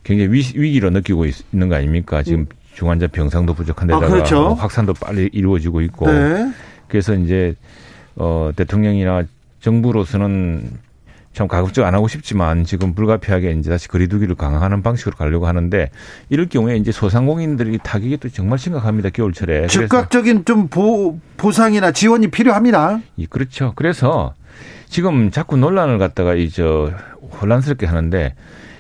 굉장히 0.04 0.32
위, 0.32 0.44
위기로 0.56 0.92
느끼고 0.92 1.26
있, 1.26 1.36
는거 1.52 1.76
아닙니까? 1.76 2.22
지금 2.22 2.42
음. 2.42 2.46
중환자 2.74 3.08
병상도 3.08 3.54
부족한 3.54 3.88
데다가 3.88 4.06
아, 4.06 4.10
그렇죠. 4.10 4.54
확산도 4.54 4.94
빨리 4.94 5.30
이루어지고 5.34 5.82
있고 5.82 6.12
네. 6.12 6.52
그래서 6.88 7.16
이제 7.16 7.56
어 8.16 8.52
대통령이나 8.56 9.24
정부로서는 9.62 10.70
참 11.40 11.48
가급적 11.48 11.86
안 11.86 11.96
하고 11.96 12.10
싶지만 12.10 12.66
지금 12.66 12.94
불가피하게 12.94 13.54
이제 13.54 13.70
다시 13.70 13.88
거리두기를 13.88 14.36
강화하는 14.36 14.84
방식으로 14.84 15.16
가려고 15.16 15.48
하는데 15.48 15.90
이럴 16.28 16.48
경우에 16.50 16.76
이제 16.76 16.92
소상공인들이 16.92 17.80
타격이 17.82 18.18
또 18.18 18.28
정말 18.28 18.60
심각합니다 18.60 19.10
겨울철에 19.10 19.68
즉각적인 19.68 20.44
좀 20.44 20.68
보, 20.68 21.18
보상이나 21.38 21.94
지원이 21.94 22.28
필요합니다. 22.28 23.00
예, 23.20 23.26
그렇죠. 23.26 23.72
그래서 23.78 24.34
지금 24.90 25.32
자꾸 25.32 25.56
논란을 25.56 25.98
갖다가 25.98 26.36
이저 26.36 26.92
혼란스럽게 27.42 27.86
하는데 27.86 28.36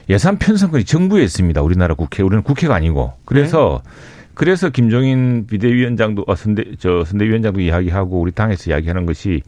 예산 0.09 0.37
편성권이 0.37 0.83
정부에 0.83 1.23
있습니다. 1.23 1.61
우리나라 1.61 1.95
국회 1.95 2.23
우리는 2.23 2.43
국회가 2.43 2.75
아니고 2.75 3.13
그래서 3.23 3.81
네. 3.85 3.91
그래서 4.39 4.69
김종인 4.69 5.47
비대위원장도 5.47 6.23
어, 6.25 6.33
선대 6.33 6.63
저 6.79 7.03
선대위원장도 7.03 7.59
이야기하고 7.59 8.21
우리 8.21 8.31
당에서 8.31 8.71
이야기하는 8.71 9.05
것이 9.05 9.41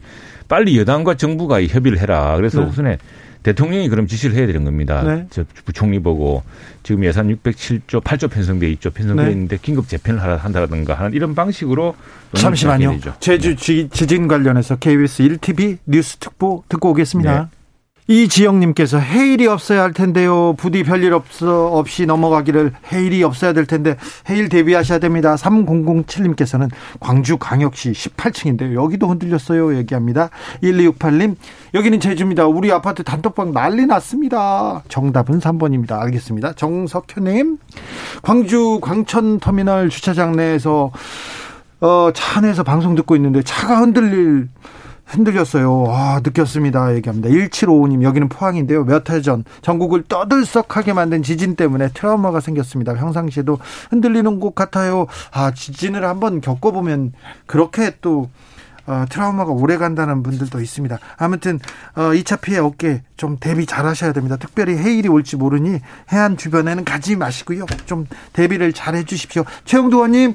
빨리 0.48 0.78
여당과 0.78 1.14
정부가 1.14 1.62
협의를 1.62 1.98
해라. 1.98 2.36
그래서 2.36 2.60
네. 2.60 2.66
우선에 2.66 2.98
대통령이 3.42 3.88
그럼 3.88 4.06
지시를 4.06 4.36
해야 4.36 4.46
되는 4.46 4.64
겁니다. 4.64 5.02
네. 5.02 5.26
저 5.30 5.44
부총리 5.64 5.98
보고 5.98 6.42
지금 6.82 7.06
예산 7.06 7.28
607조 7.28 8.02
8조 8.02 8.30
편성돼 8.30 8.68
있죠. 8.72 8.90
편성돼 8.90 9.24
네. 9.24 9.30
있는데 9.30 9.56
긴급 9.62 9.88
재편을 9.88 10.20
한다든가 10.36 10.92
하는 10.92 11.14
이런 11.14 11.34
방식으로 11.34 11.96
잠시만요. 12.34 12.98
제주 13.18 13.56
네. 13.56 13.88
지진 13.88 14.28
관련해서 14.28 14.76
KBS 14.76 15.22
1TV 15.22 15.78
뉴스 15.86 16.18
특보 16.18 16.64
듣고 16.68 16.90
오겠습니다. 16.90 17.48
네. 18.12 18.22
이지영님께서 18.24 18.98
해일이 18.98 19.46
없어야 19.46 19.82
할 19.82 19.92
텐데요. 19.94 20.54
부디 20.58 20.82
별일 20.82 21.14
없어 21.14 21.68
없이 21.68 22.04
넘어가기를 22.04 22.72
해일이 22.92 23.22
없어야 23.22 23.54
될 23.54 23.64
텐데 23.64 23.96
해일 24.28 24.50
대비하셔야 24.50 24.98
됩니다. 24.98 25.34
3007님께서는 25.34 26.70
광주 27.00 27.38
광역시 27.38 27.92
18층인데요. 27.92 28.74
여기도 28.74 29.08
흔들렸어요. 29.08 29.76
얘기합니다. 29.76 30.28
1268님 30.62 31.36
여기는 31.72 32.00
제주입니다. 32.00 32.46
우리 32.46 32.70
아파트 32.70 33.02
단톡방 33.02 33.52
난리 33.52 33.86
났습니다. 33.86 34.82
정답은 34.88 35.40
3번입니다. 35.40 35.98
알겠습니다. 36.00 36.52
정석현님 36.52 37.56
광주 38.20 38.78
광천터미널 38.82 39.88
주차장 39.88 40.36
내에서 40.36 40.90
어, 41.80 42.10
차 42.14 42.38
안에서 42.38 42.62
방송 42.62 42.94
듣고 42.94 43.16
있는데 43.16 43.42
차가 43.42 43.80
흔들릴 43.80 44.48
흔들렸어요. 45.12 45.86
아, 45.88 46.20
느꼈습니다. 46.24 46.94
얘기합니다. 46.96 47.28
1755님, 47.28 48.02
여기는 48.02 48.28
포항인데요. 48.28 48.84
몇 48.84 49.10
해 49.10 49.20
전 49.22 49.44
전국을 49.60 50.04
떠들썩하게 50.08 50.94
만든 50.94 51.22
지진 51.22 51.54
때문에 51.54 51.88
트라우마가 51.94 52.40
생겼습니다. 52.40 52.94
평상시에도 52.94 53.58
흔들리는 53.90 54.40
곳 54.40 54.54
같아요. 54.54 55.06
아, 55.32 55.52
지진을 55.52 56.04
한번 56.04 56.40
겪어보면 56.40 57.12
그렇게 57.46 57.92
또 58.00 58.30
어, 58.84 59.04
트라우마가 59.08 59.52
오래 59.52 59.76
간다는 59.76 60.24
분들도 60.24 60.60
있습니다. 60.60 60.98
아무튼 61.16 61.60
어, 61.94 62.00
2차 62.14 62.40
피해 62.40 62.58
없게 62.58 63.02
좀 63.16 63.36
대비 63.38 63.64
잘 63.64 63.86
하셔야 63.86 64.12
됩니다. 64.12 64.36
특별히 64.36 64.76
해일이 64.76 65.08
올지 65.08 65.36
모르니 65.36 65.78
해안 66.12 66.36
주변에는 66.36 66.84
가지 66.84 67.14
마시고요. 67.14 67.66
좀 67.86 68.06
대비를 68.32 68.72
잘 68.72 68.96
해주십시오. 68.96 69.44
최영도 69.66 69.98
의원님, 69.98 70.34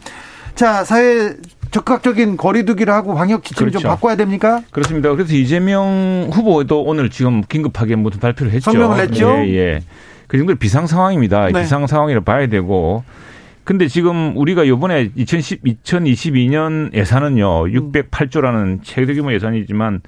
자, 0.57 0.83
사회 0.83 1.35
적극적인 1.69 2.35
거리두기를 2.35 2.91
하고 2.91 3.13
방역 3.13 3.43
지침을 3.43 3.69
그렇죠. 3.69 3.83
좀 3.83 3.89
바꿔야 3.91 4.15
됩니까? 4.15 4.63
그렇습니다. 4.71 5.11
그래서 5.11 5.35
이재명 5.35 6.29
후보도 6.33 6.81
오늘 6.81 7.11
지금 7.11 7.43
긴급하게 7.47 7.95
무슨 7.95 8.19
발표를 8.19 8.51
했죠. 8.53 8.71
성명을 8.71 8.99
했죠. 8.99 9.29
예, 9.45 9.49
예. 9.53 9.83
그 10.25 10.37
정도 10.37 10.55
비상 10.55 10.87
상황입니다. 10.87 11.51
네. 11.51 11.61
비상 11.61 11.85
상황이라 11.85 12.21
봐야 12.21 12.47
되고. 12.47 13.03
근데 13.63 13.87
지금 13.87 14.35
우리가 14.35 14.63
이번에 14.63 15.11
2010, 15.15 15.61
2022년 15.63 16.91
예산은요, 16.95 17.65
608조라는 17.67 18.79
최대 18.81 19.13
규모 19.13 19.31
예산이지만 19.33 20.01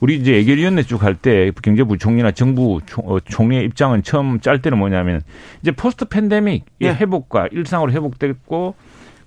우리 0.00 0.16
이제 0.16 0.34
예결위원회 0.34 0.82
쭉 0.82 1.02
할 1.02 1.14
때 1.14 1.50
경제부총리나 1.62 2.32
정부 2.32 2.80
어, 3.04 3.20
총리의 3.20 3.64
입장은 3.64 4.02
처음 4.02 4.40
짤 4.40 4.60
때는 4.60 4.76
뭐냐면 4.76 5.22
이제 5.62 5.70
포스트 5.70 6.04
팬데믹 6.04 6.64
의 6.80 6.88
네. 6.90 6.94
회복과 6.94 7.48
일상으로 7.52 7.92
회복됐고 7.92 8.74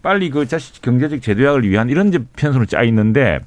빨리 0.08 0.30
그 0.30 0.48
자식 0.48 0.82
경제적 0.82 1.22
제도약을 1.22 1.70
위한 1.70 1.90
이런 1.90 2.10
편성으로 2.38 2.66
짜 2.66 2.82
있는데 2.84 3.40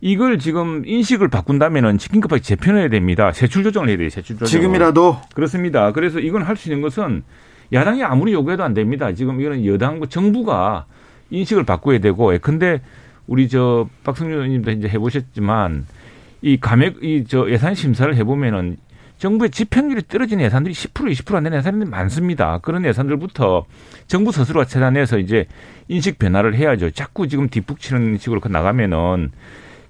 이걸 0.00 0.38
지금 0.38 0.84
인식을 0.86 1.26
바꾼다면은 1.26 1.96
긴급하게 1.96 2.42
재편해야 2.42 2.88
됩니다. 2.88 3.32
세출 3.32 3.64
조정을 3.64 3.88
해야 3.88 3.96
돼요. 3.96 4.08
세출 4.08 4.36
조정. 4.36 4.46
지금이라도 4.46 5.18
그렇습니다. 5.34 5.90
그래서 5.90 6.20
이건 6.20 6.42
할 6.42 6.56
수 6.56 6.68
있는 6.68 6.80
것은 6.80 7.24
야당이 7.72 8.04
아무리 8.04 8.32
요구해도 8.34 8.62
안 8.62 8.72
됩니다. 8.72 9.12
지금 9.14 9.40
이거는 9.40 9.66
여당 9.66 10.00
정부가 10.08 10.84
인식을 11.30 11.64
바꿔야 11.64 11.98
되고 11.98 12.32
근데 12.40 12.80
우리 13.26 13.48
저 13.48 13.88
박성준 14.04 14.36
의원님도 14.36 14.70
이제 14.70 14.88
해보셨지만 14.88 15.86
이 16.42 16.56
감액 16.60 17.02
이 17.02 17.24
저 17.26 17.50
예산 17.50 17.74
심사를 17.74 18.14
해보면은 18.14 18.76
정부의 19.20 19.50
집행률이 19.50 20.04
떨어진 20.08 20.40
예산들이 20.40 20.74
10% 20.74 21.12
20%안 21.12 21.44
되는 21.44 21.58
예산들이 21.58 21.90
많습니다. 21.90 22.58
그런 22.62 22.86
예산들부터 22.86 23.66
정부 24.06 24.32
스스로가 24.32 24.64
차단해서 24.64 25.18
이제 25.18 25.44
인식 25.88 26.18
변화를 26.18 26.54
해야죠. 26.54 26.90
자꾸 26.90 27.28
지금 27.28 27.50
뒷북치는 27.50 28.16
식으로 28.16 28.40
나가면은 28.48 29.30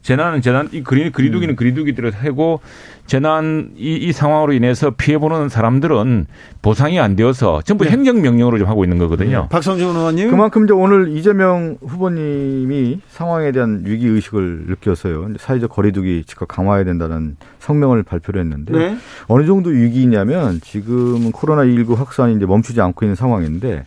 재난은 0.02 0.40
재난, 0.40 0.68
이 0.72 0.82
그리, 0.82 1.10
그리두기는 1.10 1.54
음. 1.54 1.56
그리두기대로 1.56 2.10
하고 2.10 2.60
재난 3.06 3.72
이, 3.76 3.96
이 3.96 4.12
상황으로 4.12 4.52
인해서 4.52 4.90
피해보는 4.90 5.48
사람들은 5.48 6.26
보상이 6.62 7.00
안 7.00 7.16
되어서 7.16 7.60
전부 7.62 7.84
네. 7.84 7.90
행정명령으로 7.90 8.58
좀 8.58 8.68
하고 8.68 8.84
있는 8.84 8.98
거거든요. 8.98 9.42
네. 9.42 9.48
박성준 9.48 9.96
의원님. 9.96 10.30
그만큼 10.30 10.64
이제 10.64 10.72
오늘 10.72 11.16
이재명 11.16 11.76
후보님이 11.84 13.00
상황에 13.08 13.52
대한 13.52 13.82
위기의식을 13.84 14.66
느껴서요. 14.68 15.34
사회적 15.38 15.70
거리두기 15.70 16.24
즉각 16.26 16.48
강화해야 16.48 16.84
된다는 16.84 17.36
성명을 17.58 18.02
발표를 18.04 18.40
했는데 18.42 18.72
네. 18.72 18.96
어느 19.26 19.44
정도 19.44 19.70
위기냐면 19.70 20.60
지금 20.62 21.32
코로나19 21.32 21.96
확산이 21.96 22.36
이제 22.36 22.46
멈추지 22.46 22.80
않고 22.80 23.04
있는 23.04 23.16
상황인데 23.16 23.84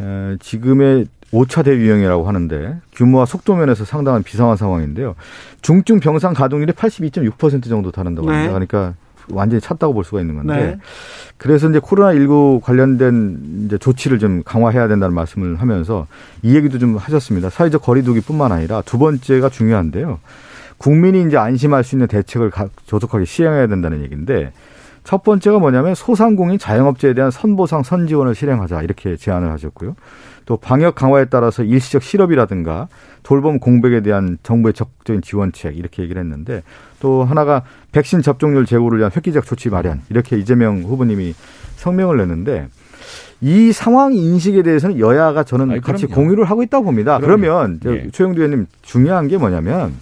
에, 0.00 0.36
지금의 0.40 1.06
5차 1.32 1.64
대유행이라고 1.64 2.28
하는데 2.28 2.76
규모와 2.92 3.24
속도 3.24 3.54
면에서 3.54 3.84
상당한 3.84 4.22
비상한 4.22 4.56
상황인데요. 4.56 5.14
중증 5.62 6.00
병상 6.00 6.34
가동률이 6.34 6.72
82.6% 6.72 7.68
정도 7.68 7.90
다른다고 7.90 8.28
합니다. 8.28 8.58
네. 8.58 8.66
그러니까 8.66 8.94
완전히 9.30 9.60
찼다고 9.60 9.94
볼 9.94 10.04
수가 10.04 10.20
있는 10.20 10.34
건데 10.34 10.56
네. 10.56 10.78
그래서 11.38 11.70
이제 11.70 11.78
코로나19 11.78 12.60
관련된 12.60 13.66
이제 13.66 13.78
조치를 13.78 14.18
좀 14.18 14.42
강화해야 14.44 14.88
된다는 14.88 15.14
말씀을 15.14 15.60
하면서 15.60 16.06
이 16.42 16.54
얘기도 16.54 16.78
좀 16.78 16.96
하셨습니다. 16.96 17.48
사회적 17.48 17.82
거리두기뿐만 17.82 18.52
아니라 18.52 18.82
두 18.82 18.98
번째가 18.98 19.48
중요한데요. 19.48 20.18
국민이 20.76 21.22
이제 21.22 21.36
안심할 21.36 21.84
수 21.84 21.94
있는 21.94 22.08
대책을 22.08 22.50
조속하게 22.86 23.24
시행해야 23.24 23.68
된다는 23.68 24.02
얘기인데 24.02 24.52
첫 25.04 25.22
번째가 25.22 25.58
뭐냐면 25.58 25.94
소상공인 25.94 26.58
자영업자에 26.58 27.14
대한 27.14 27.30
선보상 27.30 27.82
선지원을 27.82 28.34
실행하자 28.34 28.82
이렇게 28.82 29.16
제안을 29.16 29.50
하셨고요. 29.52 29.94
또 30.44 30.56
방역 30.56 30.94
강화에 30.94 31.26
따라서 31.26 31.62
일시적 31.62 32.02
실업이라든가 32.02 32.88
돌봄 33.22 33.58
공백에 33.58 34.00
대한 34.00 34.38
정부의 34.42 34.74
적극적인 34.74 35.22
지원책 35.22 35.76
이렇게 35.76 36.02
얘기를 36.02 36.20
했는데 36.20 36.62
또 37.00 37.24
하나가 37.24 37.62
백신 37.92 38.22
접종률 38.22 38.66
제고를 38.66 38.98
위한 38.98 39.10
획기적 39.14 39.44
조치 39.44 39.70
마련 39.70 40.00
이렇게 40.10 40.36
이재명 40.38 40.82
후보님이 40.82 41.34
성명을 41.76 42.16
냈는데 42.16 42.68
이 43.40 43.72
상황 43.72 44.14
인식에 44.14 44.62
대해서는 44.62 44.98
여야가 44.98 45.42
저는 45.42 45.72
아니, 45.72 45.80
같이 45.80 46.06
공유를 46.06 46.44
하고 46.44 46.62
있다고 46.62 46.84
봅니다. 46.84 47.18
그럼요. 47.18 47.40
그러면 47.40 47.80
예. 47.86 48.08
최영두 48.10 48.40
의원님 48.40 48.66
중요한 48.82 49.26
게 49.26 49.36
뭐냐면 49.36 49.94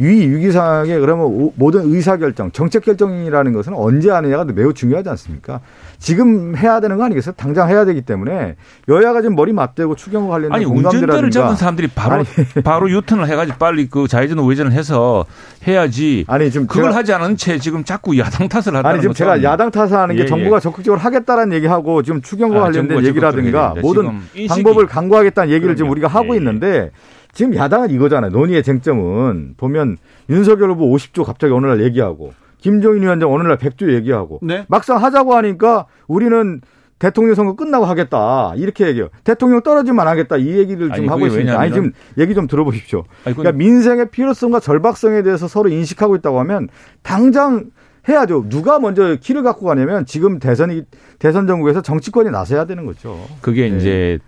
위 0.00 0.26
위기상황에 0.26 0.98
그러면 0.98 1.52
모든 1.56 1.92
의사결정, 1.92 2.52
정책 2.52 2.84
결정이라는 2.84 3.52
것은 3.52 3.74
언제 3.74 4.10
하느냐가 4.10 4.44
매우 4.44 4.72
중요하지 4.72 5.08
않습니까? 5.10 5.60
지금 5.98 6.56
해야 6.56 6.80
되는 6.80 6.96
거 6.96 7.04
아니겠어요? 7.04 7.34
당장 7.36 7.68
해야 7.68 7.84
되기 7.84 8.00
때문에 8.00 8.56
여야가 8.88 9.20
지금 9.20 9.36
머리 9.36 9.52
맞대고 9.52 9.96
추경과 9.96 10.30
관련된 10.30 10.54
아니 10.54 10.64
운전대를 10.64 11.30
잡은 11.30 11.54
사람들이 11.56 11.88
바로 11.94 12.16
아니. 12.16 12.24
바로 12.64 12.90
유턴을 12.90 13.28
해가지고 13.28 13.58
빨리 13.58 13.88
그 13.88 14.08
좌회전 14.08 14.38
우회전을 14.38 14.72
해서 14.72 15.26
해야지. 15.66 16.24
아니 16.28 16.50
지금 16.50 16.66
그걸 16.66 16.94
하지 16.94 17.12
않은 17.12 17.36
채 17.36 17.58
지금 17.58 17.84
자꾸 17.84 18.16
야당 18.18 18.48
탓을 18.48 18.68
하는 18.68 18.86
아니 18.86 19.00
지금 19.02 19.12
제가 19.14 19.42
야당 19.42 19.70
탓을 19.70 19.92
하는 19.92 20.16
게 20.16 20.22
예, 20.22 20.26
정부가 20.26 20.56
예. 20.56 20.60
적극적으로 20.60 21.00
하겠다라는 21.00 21.54
얘기하고 21.56 22.02
지금 22.02 22.22
추경과 22.22 22.58
아, 22.58 22.62
관련된 22.62 23.04
얘기라든가 23.04 23.74
모든 23.82 24.20
방법을 24.48 24.86
강구하겠다는 24.86 25.52
얘기를 25.52 25.76
지금 25.76 25.90
우리가 25.90 26.08
하고 26.08 26.28
예, 26.28 26.32
예. 26.32 26.36
있는데 26.38 26.90
지금 27.32 27.54
야당은 27.54 27.90
이거잖아요. 27.90 28.30
논의의 28.30 28.62
쟁점은 28.62 29.54
보면 29.56 29.96
윤석열 30.28 30.70
후보 30.70 30.86
50조 30.94 31.24
갑자기 31.24 31.52
어느 31.52 31.66
날 31.66 31.82
얘기하고 31.82 32.32
김종인 32.58 33.02
위원장 33.02 33.32
어느 33.32 33.42
날 33.42 33.56
100조 33.56 33.92
얘기하고 33.94 34.40
네? 34.42 34.64
막상 34.68 35.02
하자고 35.02 35.34
하니까 35.34 35.86
우리는 36.06 36.60
대통령 36.98 37.34
선거 37.34 37.56
끝나고 37.56 37.86
하겠다 37.86 38.52
이렇게 38.56 38.86
얘기해요. 38.86 39.08
대통령 39.24 39.62
떨어지면 39.62 40.00
안 40.00 40.08
하겠다 40.08 40.36
이 40.36 40.58
얘기를 40.58 40.92
지금 40.92 41.08
하고 41.08 41.26
있습니다. 41.26 41.58
아니 41.58 41.72
지금 41.72 41.92
얘기 42.18 42.34
좀 42.34 42.46
들어보십시오. 42.46 43.04
아니, 43.24 43.34
그러니까 43.34 43.56
민생의 43.56 44.10
필요성과 44.10 44.60
절박성에 44.60 45.22
대해서 45.22 45.48
서로 45.48 45.70
인식하고 45.70 46.14
있다고 46.16 46.38
하면 46.40 46.68
당장 47.02 47.70
해야죠. 48.08 48.48
누가 48.48 48.78
먼저 48.78 49.16
키를 49.16 49.42
갖고 49.42 49.66
가냐면 49.66 50.04
지금 50.04 50.38
대선이 50.38 50.84
대선 51.18 51.46
정국에서 51.46 51.80
정치권이 51.80 52.30
나서야 52.30 52.66
되는 52.66 52.84
거죠. 52.84 53.18
그게 53.40 53.68
네. 53.70 53.76
이제 53.76 54.18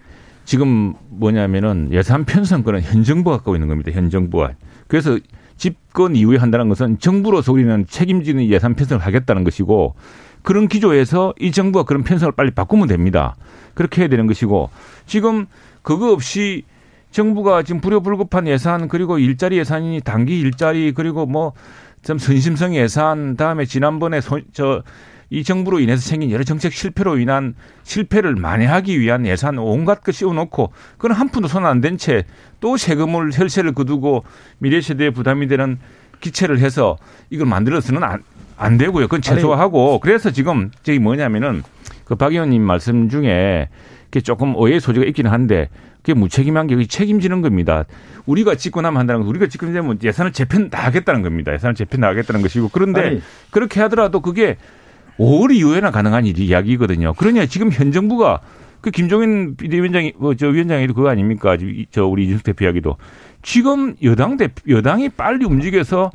지금 0.45 0.95
뭐냐면은 1.09 1.89
예산 1.93 2.25
편성권은 2.25 2.83
현 2.83 3.05
정부가 3.05 3.37
갖고 3.37 3.55
있는 3.55 3.69
겁니다. 3.69 3.91
현 3.93 4.11
정부가. 4.11 4.53
그래서 4.89 5.19
집권 5.57 6.17
이후에 6.17 6.39
한다는 6.39 6.69
것은 6.69 6.99
정부로서 6.99 7.53
우리는 7.53 7.87
책임지는 7.87 8.47
예산 8.47 8.75
편성을 8.75 9.05
하겠다는 9.05 9.45
것이고 9.45 9.95
그런 10.43 10.67
기조에서 10.67 11.35
이 11.39 11.53
정부가 11.53 11.85
그런 11.85 12.03
편성을 12.03 12.33
빨리 12.33 12.51
바꾸면 12.51 12.89
됩니다. 12.89 13.37
그렇게 13.75 14.03
해야 14.03 14.09
되는 14.09 14.27
것이고 14.27 14.71
지금 15.07 15.47
그거 15.83 16.13
없이 16.13 16.65
정부가 17.13 17.63
지금 17.63 17.81
불효불급한 17.81 18.49
예산 18.49 18.89
그리고 18.89 19.19
일자리 19.19 19.59
예산이 19.59 20.01
단기 20.01 20.41
일자리 20.41 20.93
그리고 20.93 21.27
뭐 21.27 21.53
좀 22.03 22.19
선심성 22.19 22.75
예산 22.75 23.37
다음에 23.37 23.65
지난번에 23.65 24.21
저 24.53 24.83
이 25.33 25.45
정부로 25.45 25.81
인해서 25.81 26.03
생긴 26.07 26.31
여러 26.31 26.45
정책 26.45 26.75
실패로 26.75 27.17
인한 27.19 27.55
실패를 27.85 28.35
만회하기 28.37 29.01
위한 29.01 29.25
예산 29.25 29.57
온갖 29.57 30.03
것 30.05 30.15
씌워놓고 30.15 30.73
그건 30.99 31.13
한 31.13 31.31
푼도 31.31 31.49
손 31.49 31.65
안 31.65 31.81
댄 31.81 31.97
채 31.97 32.25
또 32.61 32.77
세금을 32.77 33.31
혈세를 33.33 33.73
거두고 33.73 34.25
미래 34.59 34.83
세대에 34.83 35.09
부담이 35.09 35.49
되는 35.49 35.79
기체를 36.21 36.59
해서 36.59 36.99
이걸 37.31 37.47
만들어서는 37.47 38.03
안, 38.05 38.23
안 38.59 38.77
되고요. 38.77 39.07
그건 39.07 39.23
최소화하고 39.23 40.01
그래서 40.01 40.31
지금 40.31 40.71
저기 40.83 40.99
뭐냐면은 40.99 41.63
그 42.05 42.15
박 42.15 42.33
의원님 42.33 42.61
말씀 42.61 43.09
중에 43.09 43.71
그게 44.11 44.21
조금 44.21 44.55
오해 44.55 44.79
소지가 44.81 45.07
있기는 45.07 45.31
한데 45.31 45.71
그게 46.03 46.13
무책임한 46.13 46.67
게 46.67 46.85
책임지는 46.87 47.41
겁니다. 47.41 47.87
우리가 48.27 48.57
집권하면 48.57 49.01
한다는 49.01 49.23
거 49.23 49.29
우리가 49.29 49.47
집권되면 49.47 50.01
예산을 50.03 50.33
재편 50.33 50.69
나가겠다는 50.71 51.23
겁니다. 51.23 51.55
예산을 51.55 51.75
재편 51.75 52.01
나가겠다는 52.03 52.43
것이고 52.43 52.69
그런데 52.69 53.01
아니. 53.01 53.23
그렇게 53.51 53.81
하더라도 53.81 54.21
그게 54.21 54.59
5월 55.19 55.55
이후에나 55.55 55.91
가능한 55.91 56.27
일이 56.27 56.47
이야기거든요. 56.47 57.15
그러냐 57.15 57.47
지금 57.47 57.71
현 57.71 57.93
정부가 57.93 58.41
그 58.81 58.91
김종인 58.91 59.57
비대위원장이 59.57 60.15
어, 60.21 60.35
저 60.35 60.49
위원장이 60.49 60.89
그거 60.89 61.09
아닙니까? 61.09 61.57
저 61.91 62.07
우리 62.07 62.25
이준석 62.25 62.45
대표 62.45 62.65
이야기도 62.65 62.97
지금 63.43 63.95
여당 64.03 64.37
대 64.37 64.49
여당이 64.69 65.11
빨리 65.11 65.45
움직여서 65.45 66.11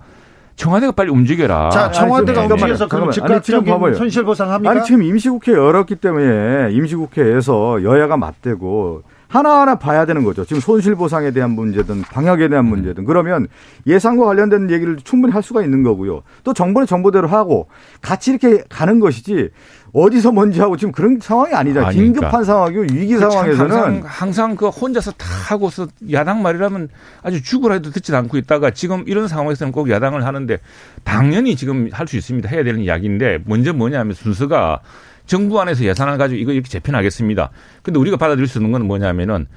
청와대가 0.58 0.92
빨리 0.92 1.12
움직여라. 1.12 1.70
자, 1.70 1.92
청와대가 1.92 2.42
아니, 2.42 2.52
움직여서 2.52 2.88
그럼 2.88 3.12
즉각적인 3.12 3.94
손실 3.94 4.24
보상합니까? 4.24 4.72
아니 4.72 4.84
지금 4.84 5.04
임시국회 5.04 5.54
열었기 5.54 5.96
때문에 5.98 6.72
임시국회에서 6.74 7.84
여야가 7.84 8.18
맞대고 8.18 9.04
하나하나 9.28 9.76
봐야 9.76 10.06
되는 10.06 10.24
거죠. 10.24 10.46
지금 10.46 10.62
손실보상에 10.62 11.32
대한 11.32 11.52
문제든 11.52 12.02
방역에 12.04 12.48
대한 12.48 12.66
문제든 12.66 13.06
그러면 13.06 13.48
예산과 13.86 14.26
관련된 14.26 14.70
얘기를 14.72 14.98
충분히 15.04 15.34
할 15.34 15.44
수가 15.44 15.64
있는 15.64 15.84
거고요. 15.84 16.24
또 16.44 16.54
정부는 16.54 16.88
정부대로 16.88 17.28
하고 17.28 17.68
같이 18.02 18.32
이렇게 18.32 18.64
가는 18.70 19.00
것이지 19.00 19.50
어디서 19.94 20.32
뭔지 20.32 20.60
하고 20.60 20.78
지금 20.78 20.92
그런 20.92 21.20
상황이 21.22 21.54
아니잖아요. 21.54 21.88
아니까. 21.88 22.04
긴급한 22.04 22.44
상황이고 22.44 22.82
위기 22.94 23.14
그 23.16 23.20
상황에서는 23.20 23.72
항상, 23.72 24.04
항상 24.06 24.56
그 24.56 24.68
혼자서 24.68 25.12
다 25.12 25.26
하고서 25.50 25.88
야당 26.12 26.42
말이라면 26.42 26.90
아주 27.24 27.42
죽으라 27.42 27.76
해도 27.76 27.90
듣지 27.90 28.16
않고 28.16 28.38
있다가 28.38 28.72
지금 28.72 29.04
이런 29.08 29.28
상황에서는 29.28 29.72
꼭 29.72 29.90
야당을 29.90 30.26
하는데 30.26 30.60
당연히 31.04 31.56
지금 31.56 31.90
할 31.92 32.08
수 32.08 32.16
있습니다. 32.16 32.48
해야 32.48 32.64
되는 32.64 32.80
이야기인데 32.80 33.40
먼저 33.46 33.74
뭐냐면 33.74 34.14
순서가 34.14 34.80
정부 35.28 35.62
안에서 35.62 35.84
예산을 35.84 36.18
가지고 36.18 36.40
이거 36.40 36.52
이렇게 36.54 36.70
재편하겠습니다. 36.70 37.52
근데 37.84 38.00
우리가 38.00 38.18
받아들일 38.18 38.48
수 38.48 38.58
있는 38.58 38.72
건 38.72 38.88
뭐냐면은 38.88 39.48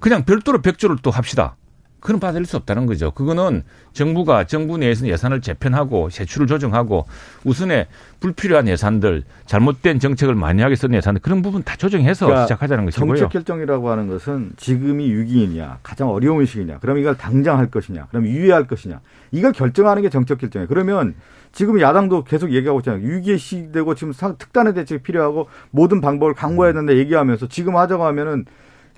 그냥 0.00 0.24
별도로 0.24 0.60
백조를 0.60 0.96
또 1.02 1.10
합시다. 1.10 1.56
그건 2.00 2.20
받아들일 2.20 2.46
수 2.46 2.56
없다는 2.56 2.86
거죠. 2.86 3.10
그거는 3.10 3.62
정부가 3.92 4.44
정부 4.44 4.78
내에서 4.78 5.06
예산을 5.06 5.40
재편하고 5.40 6.10
세출을 6.10 6.46
조정하고 6.46 7.06
우선에 7.44 7.88
불필요한 8.20 8.68
예산들 8.68 9.24
잘못된 9.46 9.98
정책을 9.98 10.34
많이 10.34 10.62
하게 10.62 10.76
쓴 10.76 10.94
예산들 10.94 11.20
그런 11.22 11.42
부분 11.42 11.62
다 11.62 11.76
조정해서 11.76 12.26
그러니까 12.26 12.46
시작하자는 12.46 12.84
것이고요. 12.84 13.16
정책 13.16 13.32
결정이라고 13.32 13.90
하는 13.90 14.08
것은 14.08 14.52
지금이 14.56 15.10
위기이냐 15.12 15.78
가장 15.82 16.10
어려운 16.10 16.46
시기냐 16.46 16.78
그럼 16.78 16.98
이걸 16.98 17.16
당장 17.16 17.58
할 17.58 17.70
것이냐 17.70 18.06
그럼 18.10 18.26
유예할 18.26 18.66
것이냐 18.66 19.00
이걸 19.32 19.52
결정하는 19.52 20.02
게 20.02 20.08
정책 20.08 20.38
결정이에요. 20.38 20.68
그러면 20.68 21.14
지금 21.50 21.80
야당도 21.80 22.24
계속 22.24 22.52
얘기하고 22.52 22.80
있잖아요. 22.80 23.02
위기의 23.02 23.38
시되고 23.38 23.94
지금 23.94 24.12
특단의 24.12 24.74
대책이 24.74 25.02
필요하고 25.02 25.48
모든 25.70 26.00
방법을 26.00 26.34
강구해야 26.34 26.72
된다 26.72 26.94
얘기하면서 26.94 27.48
지금 27.48 27.76
하자고 27.76 28.04
하면은 28.04 28.44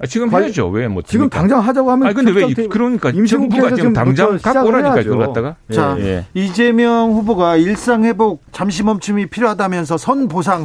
아, 0.02 0.06
지금 0.06 0.30
해야죠. 0.30 0.68
왜 0.68 0.88
못? 0.88 1.06
지금 1.06 1.28
당장 1.28 1.60
하자고 1.60 1.90
하면. 1.90 2.08
아 2.08 2.12
근데 2.12 2.32
왜 2.32 2.46
그러니까 2.68 3.12
정부가 3.12 3.74
지금 3.74 3.92
당장 3.92 4.38
갖고 4.38 4.68
오라니까 4.68 5.02
그걸 5.02 5.26
갖다가. 5.26 5.56
자 5.70 5.96
예, 5.98 6.04
예. 6.04 6.26
이재명 6.32 7.12
후보가 7.12 7.56
일상 7.56 8.04
회복 8.04 8.42
잠시 8.50 8.82
멈춤이 8.82 9.26
필요하다면서 9.26 9.98
선 9.98 10.28
보상 10.28 10.64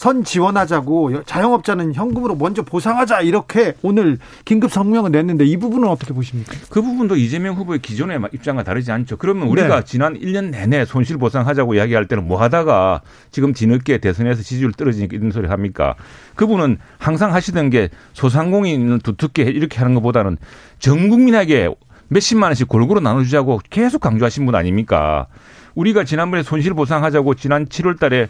선 0.00 0.24
지원하자고 0.24 1.24
자영업자는 1.24 1.92
현금으로 1.92 2.34
먼저 2.34 2.62
보상하자 2.62 3.20
이렇게 3.20 3.74
오늘 3.82 4.16
긴급 4.46 4.72
성명을 4.72 5.10
냈는데 5.10 5.44
이 5.44 5.58
부분은 5.58 5.86
어떻게 5.86 6.14
보십니까? 6.14 6.54
그 6.70 6.80
부분도 6.80 7.16
이재명 7.16 7.54
후보의 7.56 7.80
기존의 7.80 8.18
입장과 8.32 8.62
다르지 8.62 8.90
않죠. 8.92 9.18
그러면 9.18 9.48
우리가 9.48 9.80
네. 9.80 9.84
지난 9.84 10.18
1년 10.18 10.52
내내 10.52 10.86
손실 10.86 11.18
보상하자고 11.18 11.74
이야기할 11.74 12.06
때는 12.06 12.26
뭐 12.26 12.40
하다가 12.40 13.02
지금 13.30 13.52
뒤늦게 13.52 13.98
대선에서 13.98 14.40
지지율 14.42 14.72
떨어지니까 14.72 15.18
이런 15.18 15.32
소리 15.32 15.48
합니까? 15.48 15.96
그분은 16.34 16.78
항상 16.96 17.34
하시던 17.34 17.68
게 17.68 17.90
소상공인 18.14 19.00
두텁게 19.00 19.42
이렇게 19.42 19.80
하는 19.80 19.94
것보다는 19.94 20.38
전 20.78 21.10
국민에게 21.10 21.68
몇십만 22.08 22.48
원씩 22.48 22.68
골고루 22.68 23.00
나눠주자고 23.00 23.60
계속 23.68 24.00
강조하신 24.00 24.46
분 24.46 24.54
아닙니까? 24.54 25.26
우리가 25.74 26.04
지난번에 26.04 26.42
손실 26.42 26.72
보상하자고 26.72 27.34
지난 27.34 27.66
7월 27.66 28.00
달에 28.00 28.28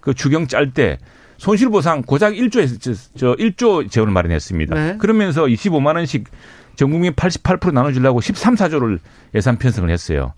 그 0.00 0.14
주경 0.14 0.46
짤 0.46 0.72
때 0.72 0.98
손실보상 1.38 2.02
고작 2.02 2.34
1조에서 2.34 2.98
저 3.16 3.34
1조 3.34 3.90
재원을 3.90 4.12
마련했습니다. 4.12 4.74
네. 4.74 4.96
그러면서 4.98 5.44
25만 5.44 5.96
원씩 5.96 6.24
전 6.76 6.90
국민 6.90 7.12
88% 7.12 7.72
나눠주려고 7.72 8.20
13, 8.20 8.54
4조를 8.54 8.98
예산 9.34 9.56
편성을 9.56 9.88
했어요. 9.90 10.34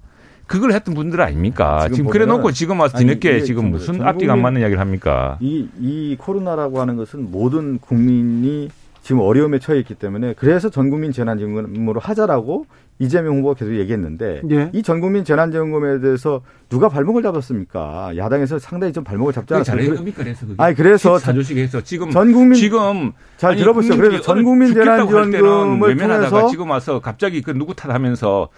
그걸 0.47 0.73
했던 0.73 0.95
분들 0.95 1.21
아닙니까? 1.21 1.83
지금, 1.85 1.97
지금 1.97 2.11
그래 2.11 2.27
놓고 2.27 2.53
지금 2.53 2.81
와서 2.81 2.99
뒤늦게 2.99 3.43
지금 3.43 3.71
무슨 3.71 4.03
앞뒤가 4.03 4.35
안 4.35 4.43
맞는 4.43 4.61
이야기를 4.61 4.81
합니까? 4.81 5.39
이, 5.41 5.69
이 5.81 6.17
코로나라고 6.19 6.81
하는 6.81 6.97
것은 6.97 7.31
모든 7.31 7.79
국민이 7.79 8.69
지금 9.03 9.21
어려움에 9.21 9.59
처해 9.59 9.81
있기 9.81 9.95
때문에 9.97 10.35
그래서 10.39 10.71
전 10.71 10.89
국민 10.89 11.11
재난지원금으로 11.13 11.99
하자라고 12.01 12.67
이재명 13.01 13.39
후보가 13.39 13.55
계속 13.55 13.75
얘기했는데 13.75 14.43
예. 14.53 14.71
이 14.73 14.83
전국민 14.85 15.25
재난지원금에 15.25 15.99
대해서 16.01 16.41
누가 16.69 16.89
발목을 16.89 17.21
잡았습니까? 17.25 18.17
야당에서 18.17 18.61
상당히 18.61 18.93
좀 18.93 19.03
발목을 19.03 19.33
잡지 19.33 19.55
않았습니까? 19.55 19.83
그래서 20.23 20.47
그게 20.47 20.55
아니 20.63 20.75
그래서 20.77 21.19
사조식 21.19 21.59
해서 21.59 21.81
지금 21.81 22.11
전국민 22.11 22.55
지금 22.55 23.13
잘 23.39 23.57
들어보세요. 23.57 23.97
그래서 23.97 24.23
전국민 24.23 24.73
재난지원금을 24.73 25.97
통해서 25.97 26.47
지금 26.49 26.71
와서 26.71 27.01
갑자기 27.01 27.43
그 27.43 27.51
누구 27.51 27.75
탓하면서 27.75 28.49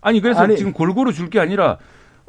아니 0.00 0.20
그래서 0.22 0.40
아니, 0.40 0.56
지금 0.56 0.72
골고루 0.72 1.12
줄 1.12 1.28
게 1.28 1.38
아니라 1.38 1.76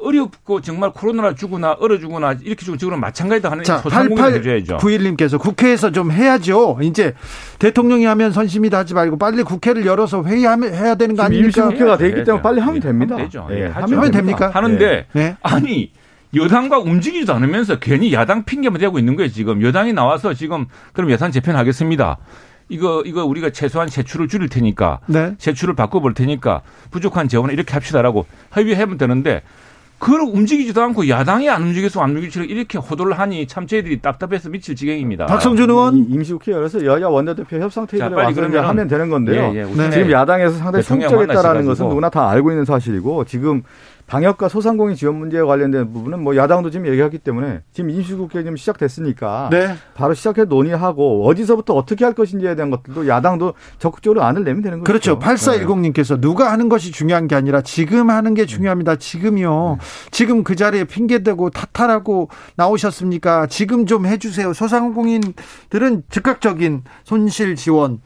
어렵고 0.02 0.60
정말 0.60 0.92
코로나라 0.92 1.34
죽거나 1.34 1.76
얼어 1.80 1.98
죽거나 1.98 2.36
이렇게 2.42 2.64
죽은 2.64 2.78
저거는 2.78 3.00
마찬가지다 3.00 3.50
하는 3.50 3.64
소상공인 3.64 4.34
해줘야죠. 4.34 4.78
91님께서 4.78 5.38
국회에서 5.38 5.92
좀 5.92 6.10
해야죠. 6.10 6.78
이제 6.82 7.14
대통령이 7.58 8.04
하면 8.04 8.32
선심이다 8.32 8.78
하지 8.78 8.94
말고 8.94 9.18
빨리 9.18 9.42
국회를 9.42 9.86
열어서 9.86 10.24
회의해야 10.24 10.94
되는 10.96 11.16
거 11.16 11.22
아닙니까? 11.22 11.46
임시국회가 11.46 11.96
돼 11.96 12.08
있기 12.08 12.24
때문에 12.24 12.42
빨리 12.42 12.60
하면 12.60 12.80
됩니다. 12.80 13.14
하면 13.14 13.26
되죠. 13.26 13.48
예, 13.50 13.66
하면, 13.66 13.98
하면 13.98 14.10
됩니까? 14.10 14.50
하는데 14.52 15.06
네. 15.12 15.36
아니 15.42 15.92
여당과 16.34 16.78
움직이지도 16.78 17.32
않으면서 17.34 17.78
괜히 17.78 18.12
야당 18.12 18.44
핑계만 18.44 18.80
대고 18.80 18.98
있는 18.98 19.16
거예요 19.16 19.30
지금 19.30 19.62
여당이 19.62 19.92
나와서 19.92 20.34
지금 20.34 20.66
그럼 20.92 21.10
예산 21.10 21.30
재편하겠습니다. 21.30 22.18
이거 22.68 23.02
이거 23.04 23.24
우리가 23.24 23.50
최소한 23.50 23.88
세출을 23.88 24.28
줄일 24.28 24.48
테니까 24.48 25.00
네. 25.06 25.34
세출을 25.36 25.74
바꿔볼 25.74 26.14
테니까 26.14 26.62
부족한 26.90 27.28
재원을 27.28 27.52
이렇게 27.52 27.74
합시다라고 27.74 28.24
협의하면 28.52 28.96
되는데 28.96 29.42
그걸 30.02 30.22
움직이지도 30.22 30.82
않고 30.82 31.08
야당이 31.08 31.48
안 31.48 31.62
움직여서 31.62 32.00
안 32.02 32.16
움직이고 32.16 32.44
이렇게 32.46 32.76
호도를 32.76 33.20
하니 33.20 33.46
참 33.46 33.68
저희들이 33.68 34.00
답답해서 34.00 34.48
미칠 34.48 34.74
지경입니다. 34.74 35.26
박성준 35.26 35.70
의원 35.70 35.96
임시 36.10 36.32
국회에서 36.32 36.84
여야 36.84 37.06
원내대표 37.06 37.58
협상 37.58 37.86
테이블에 37.86 38.12
와서 38.12 38.34
그러면 38.34 38.64
하면 38.64 38.88
되는 38.88 39.08
건데요. 39.08 39.52
예, 39.54 39.60
예, 39.60 39.64
네. 39.64 39.90
지금 39.90 40.10
야당에서 40.10 40.56
상당히 40.56 40.82
성적했다라는 40.82 41.66
것은 41.66 41.88
누구나 41.88 42.10
다 42.10 42.28
알고 42.28 42.50
있는 42.50 42.64
사실이고 42.64 43.26
지금 43.26 43.62
방역과 44.06 44.48
소상공인 44.48 44.94
지원 44.94 45.16
문제와 45.16 45.46
관련된 45.46 45.92
부분은 45.92 46.22
뭐 46.22 46.36
야당도 46.36 46.70
지금 46.70 46.86
얘기하기 46.86 47.18
때문에 47.18 47.62
지금 47.72 47.90
임시국회 47.90 48.42
지금 48.42 48.56
시작됐으니까 48.56 49.48
네. 49.50 49.74
바로 49.94 50.12
시작해 50.12 50.44
논의하고 50.44 51.26
어디서부터 51.26 51.74
어떻게 51.74 52.04
할 52.04 52.12
것인지에 52.12 52.54
대한 52.54 52.70
것들도 52.70 53.08
야당도 53.08 53.54
적극적으로 53.78 54.22
안을 54.22 54.44
내면 54.44 54.62
되는 54.62 54.80
거죠. 54.80 54.84
그렇죠. 54.84 55.18
8410님께서 55.18 56.16
네. 56.16 56.20
누가 56.20 56.52
하는 56.52 56.68
것이 56.68 56.92
중요한 56.92 57.26
게 57.26 57.34
아니라 57.34 57.62
지금 57.62 58.10
하는 58.10 58.34
게 58.34 58.44
중요합니다. 58.44 58.96
지금이요. 58.96 59.78
네. 59.80 59.86
지금 60.10 60.44
그 60.44 60.56
자리에 60.56 60.84
핑계대고 60.84 61.50
탓하라고 61.50 62.28
나오셨습니까? 62.56 63.46
지금 63.46 63.86
좀 63.86 64.06
해주세요. 64.06 64.52
소상공인들은 64.52 66.02
즉각적인 66.10 66.82
손실 67.04 67.56
지원 67.56 68.00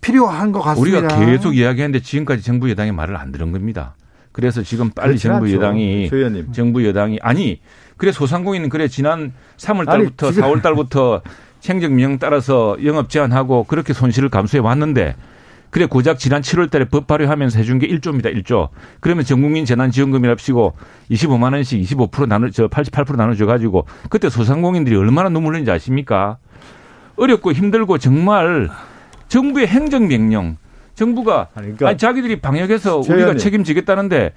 필요한 0.00 0.52
것 0.52 0.60
같습니다. 0.60 0.98
우리가 0.98 1.26
계속 1.26 1.56
이야기하는데 1.56 2.00
지금까지 2.02 2.42
정부 2.42 2.70
여당이 2.70 2.92
말을 2.92 3.16
안 3.16 3.32
들은 3.32 3.52
겁니다. 3.52 3.96
그래서 4.34 4.62
지금 4.62 4.90
빨리 4.90 5.16
정부 5.16 5.46
않죠. 5.46 5.56
여당이 5.56 6.08
조의원님. 6.08 6.52
정부 6.52 6.84
여당이 6.84 7.20
아니 7.22 7.60
그래 7.96 8.10
소상공인은 8.10 8.68
그래 8.68 8.88
지난 8.88 9.32
3월 9.58 9.86
달부터 9.86 10.26
아니, 10.26 10.36
4월 10.36 10.60
달부터 10.60 11.22
행정명 11.64 12.18
따라서 12.18 12.76
영업 12.84 13.08
제한하고 13.08 13.62
그렇게 13.64 13.92
손실을 13.92 14.28
감수해 14.28 14.60
왔는데 14.60 15.14
그래 15.70 15.86
고작 15.86 16.18
지난 16.18 16.42
7월 16.42 16.68
달에 16.68 16.84
법 16.86 17.06
발의하면서 17.06 17.58
해준 17.58 17.78
게 17.78 17.86
1조입니다. 17.86 18.34
1조. 18.42 18.70
그러면 18.98 19.24
전국민 19.24 19.64
재난지원금이랍시고 19.64 20.72
25만 21.12 21.52
원씩 21.52 21.80
25% 21.82 22.26
나눠 22.26 22.50
저 22.50 22.66
88% 22.66 23.16
나눠 23.16 23.34
줘 23.36 23.46
가지고 23.46 23.86
그때 24.10 24.28
소상공인들이 24.28 24.96
얼마나 24.96 25.28
눈물 25.28 25.54
흘는지 25.54 25.70
아십니까? 25.70 26.38
어렵고 27.16 27.52
힘들고 27.52 27.98
정말 27.98 28.68
정부의 29.28 29.68
행정 29.68 30.08
명령 30.08 30.56
정부가 30.94 31.48
아니, 31.54 31.66
그러니까 31.66 31.88
아니, 31.88 31.98
자기들이 31.98 32.40
방역해서 32.40 32.98
우리가 32.98 33.36
책임지겠다는데 33.36 34.32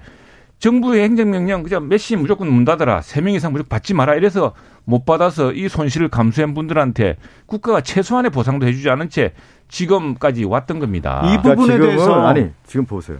정부의 0.58 1.04
행정명령 1.04 1.62
그냥 1.62 1.88
몇 1.88 1.98
시 1.98 2.16
무조건 2.16 2.50
문 2.50 2.64
닫아라. 2.64 3.00
세 3.00 3.20
명 3.20 3.34
이상 3.34 3.52
무조건 3.52 3.68
받지 3.68 3.94
마라. 3.94 4.16
이래서 4.16 4.54
못 4.84 5.04
받아서 5.06 5.52
이 5.52 5.68
손실을 5.68 6.08
감수한 6.08 6.54
분들한테 6.54 7.16
국가가 7.46 7.80
최소한의 7.80 8.30
보상도 8.32 8.66
해주지 8.66 8.90
않은 8.90 9.08
채 9.08 9.34
지금까지 9.68 10.44
왔던 10.44 10.80
겁니다. 10.80 11.22
이 11.26 11.36
부분에 11.36 11.76
그러니까 11.76 11.86
대해서 11.86 12.26
아니 12.26 12.50
지금 12.66 12.86
보세요. 12.86 13.18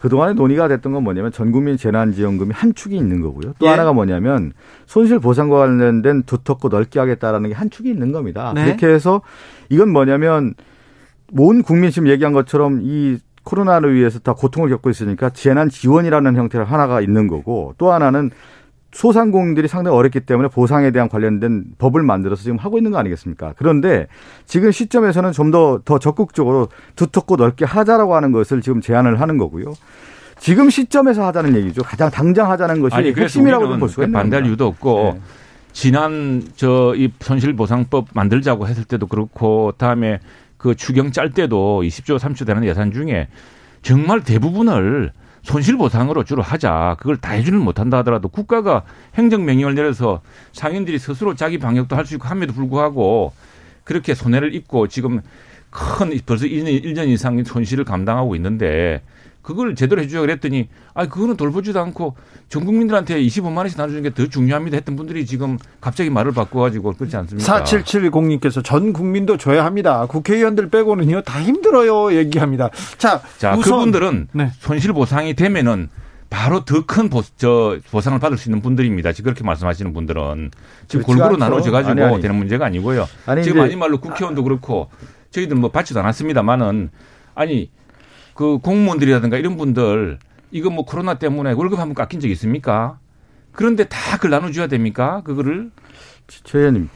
그동안에 0.00 0.32
논의가 0.32 0.66
됐던 0.68 0.92
건 0.92 1.04
뭐냐면 1.04 1.30
전 1.30 1.52
국민 1.52 1.76
재난지원금이 1.76 2.52
한 2.54 2.74
축이 2.74 2.96
있는 2.96 3.20
거고요. 3.20 3.52
또 3.58 3.66
예. 3.66 3.70
하나가 3.70 3.92
뭐냐면 3.92 4.52
손실 4.86 5.18
보상과 5.20 5.58
관련된 5.58 6.22
두텁고 6.24 6.70
넓게 6.70 6.98
하겠다라는 6.98 7.50
게 7.50 7.54
한 7.54 7.68
축이 7.70 7.88
있는 7.90 8.10
겁니다. 8.12 8.52
네. 8.54 8.64
그렇게 8.64 8.86
해서 8.88 9.20
이건 9.68 9.90
뭐냐면 9.90 10.54
온 11.36 11.62
국민 11.62 11.90
지금 11.90 12.08
얘기한 12.08 12.32
것처럼 12.32 12.80
이 12.82 13.18
코로나로 13.44 13.88
위해서 13.88 14.18
다 14.18 14.34
고통을 14.34 14.68
겪고 14.70 14.90
있으니까 14.90 15.30
재난 15.30 15.68
지원이라는 15.68 16.36
형태가 16.36 16.64
하나가 16.64 17.00
있는 17.00 17.26
거고 17.26 17.74
또 17.78 17.92
하나는 17.92 18.30
소상공인들이 18.92 19.68
상당히 19.68 19.96
어렵기 19.96 20.20
때문에 20.20 20.48
보상에 20.48 20.90
대한 20.90 21.08
관련된 21.08 21.64
법을 21.78 22.02
만들어서 22.02 22.42
지금 22.42 22.58
하고 22.58 22.76
있는 22.76 22.90
거 22.90 22.98
아니겠습니까? 22.98 23.54
그런데 23.56 24.06
지금 24.44 24.70
시점에서는 24.70 25.32
좀더더 25.32 25.98
적극적으로 25.98 26.68
두텁고 26.94 27.36
넓게 27.36 27.64
하자라고 27.64 28.14
하는 28.14 28.32
것을 28.32 28.60
지금 28.60 28.80
제안을 28.82 29.20
하는 29.20 29.38
거고요. 29.38 29.72
지금 30.38 30.68
시점에서 30.68 31.24
하자는 31.26 31.56
얘기죠. 31.56 31.82
가장 31.82 32.10
당장 32.10 32.50
하자는 32.50 32.82
것이 32.82 32.94
아니, 32.94 33.14
핵심이라고 33.14 33.78
볼 33.78 33.88
수가 33.88 34.04
있는 34.04 34.12
반대할 34.12 34.46
이유도 34.46 34.66
없고 34.66 35.12
네. 35.14 35.20
지난 35.72 36.42
저 36.56 36.92
이 36.94 37.10
손실보상법 37.20 38.08
만들자고 38.12 38.68
했을 38.68 38.84
때도 38.84 39.06
그렇고 39.06 39.72
다음에 39.78 40.20
그 40.62 40.76
추경 40.76 41.10
짤 41.10 41.30
때도 41.30 41.82
20조 41.82 42.20
30조 42.20 42.46
되는 42.46 42.64
예산 42.64 42.92
중에 42.92 43.26
정말 43.82 44.22
대부분을 44.22 45.10
손실보상으로 45.42 46.22
주로 46.22 46.40
하자. 46.40 46.96
그걸 47.00 47.16
다 47.16 47.32
해주는 47.32 47.60
못한다 47.60 47.98
하더라도 47.98 48.28
국가가 48.28 48.84
행정명령을 49.16 49.74
내려서 49.74 50.22
상인들이 50.52 51.00
스스로 51.00 51.34
자기 51.34 51.58
방역도 51.58 51.96
할 51.96 52.06
수 52.06 52.14
있고 52.14 52.28
함에도 52.28 52.52
불구하고 52.52 53.32
그렇게 53.82 54.14
손해를 54.14 54.54
입고 54.54 54.86
지금 54.86 55.20
큰 55.70 56.16
벌써 56.24 56.46
1년, 56.46 56.84
1년 56.84 57.08
이상 57.08 57.42
손실을 57.42 57.84
감당하고 57.84 58.36
있는데 58.36 59.02
그걸 59.42 59.74
제대로 59.74 60.00
해주자 60.00 60.20
그랬더니 60.20 60.68
아 60.94 61.06
그거는 61.06 61.36
돌보지도 61.36 61.80
않고 61.80 62.14
전 62.48 62.64
국민들한테 62.64 63.20
25만 63.22 63.56
원씩 63.58 63.76
나눠주는 63.76 64.02
게 64.04 64.10
더 64.10 64.26
중요합니다 64.26 64.76
했던 64.76 64.94
분들이 64.94 65.26
지금 65.26 65.58
갑자기 65.80 66.10
말을 66.10 66.32
바꿔가지고 66.32 66.92
그렇지 66.92 67.16
않습니까? 67.16 67.64
4770님께서 67.64 68.62
전 68.64 68.92
국민도 68.92 69.36
줘야 69.38 69.64
합니다. 69.64 70.06
국회의원들 70.06 70.70
빼고는요 70.70 71.22
다 71.22 71.42
힘들어요 71.42 72.14
얘기합니다. 72.16 72.70
자, 72.98 73.20
자 73.38 73.54
우선, 73.54 73.72
그분들은 73.78 74.28
네. 74.32 74.50
손실 74.60 74.92
보상이 74.92 75.34
되면은 75.34 75.88
바로 76.30 76.64
더 76.64 76.84
큰 76.86 77.10
보상을 77.10 78.18
받을 78.18 78.38
수 78.38 78.48
있는 78.48 78.62
분들입니다. 78.62 79.12
지금 79.12 79.30
그렇게 79.32 79.44
말씀하시는 79.44 79.92
분들은 79.92 80.50
지금 80.88 81.04
골고루 81.04 81.36
나눠져 81.36 81.70
가지고 81.70 82.20
되는 82.20 82.36
문제가 82.36 82.64
아니고요. 82.66 83.06
아니, 83.26 83.42
지금 83.42 83.60
아니 83.60 83.76
말로 83.76 84.00
국회의원도 84.00 84.42
그렇고 84.42 84.88
저희들 85.30 85.56
뭐 85.56 85.70
받지도 85.70 86.00
않았습니다만은 86.00 86.90
아니 87.34 87.70
그 88.42 88.58
공무원들이라든가 88.58 89.36
이런 89.36 89.56
분들 89.56 90.18
이거 90.50 90.68
뭐 90.68 90.84
코로나 90.84 91.14
때문에 91.14 91.52
월급 91.52 91.78
한번 91.78 91.94
깎인 91.94 92.18
적 92.18 92.26
있습니까? 92.30 92.98
그런데 93.52 93.84
다 93.84 94.16
그걸 94.16 94.30
나눠줘야 94.30 94.66
됩니까? 94.66 95.22
그거를? 95.24 95.70
최 96.26 96.58
의원님, 96.58 96.88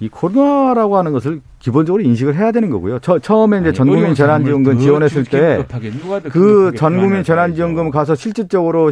이 0.00 0.08
코로나라고 0.08 0.96
하는 0.98 1.12
것을 1.12 1.40
기본적으로 1.60 2.02
인식을 2.02 2.34
해야 2.34 2.50
되는 2.50 2.68
거고요. 2.70 2.98
저, 2.98 3.20
처음에 3.20 3.60
이제 3.60 3.72
전국민 3.72 4.14
재난지원금 4.14 4.78
지원했을 4.80 5.24
때 5.24 5.64
그 6.30 6.72
전국민 6.76 7.22
재난지원금 7.22 7.90
가서 7.90 8.16
실질적으로 8.16 8.90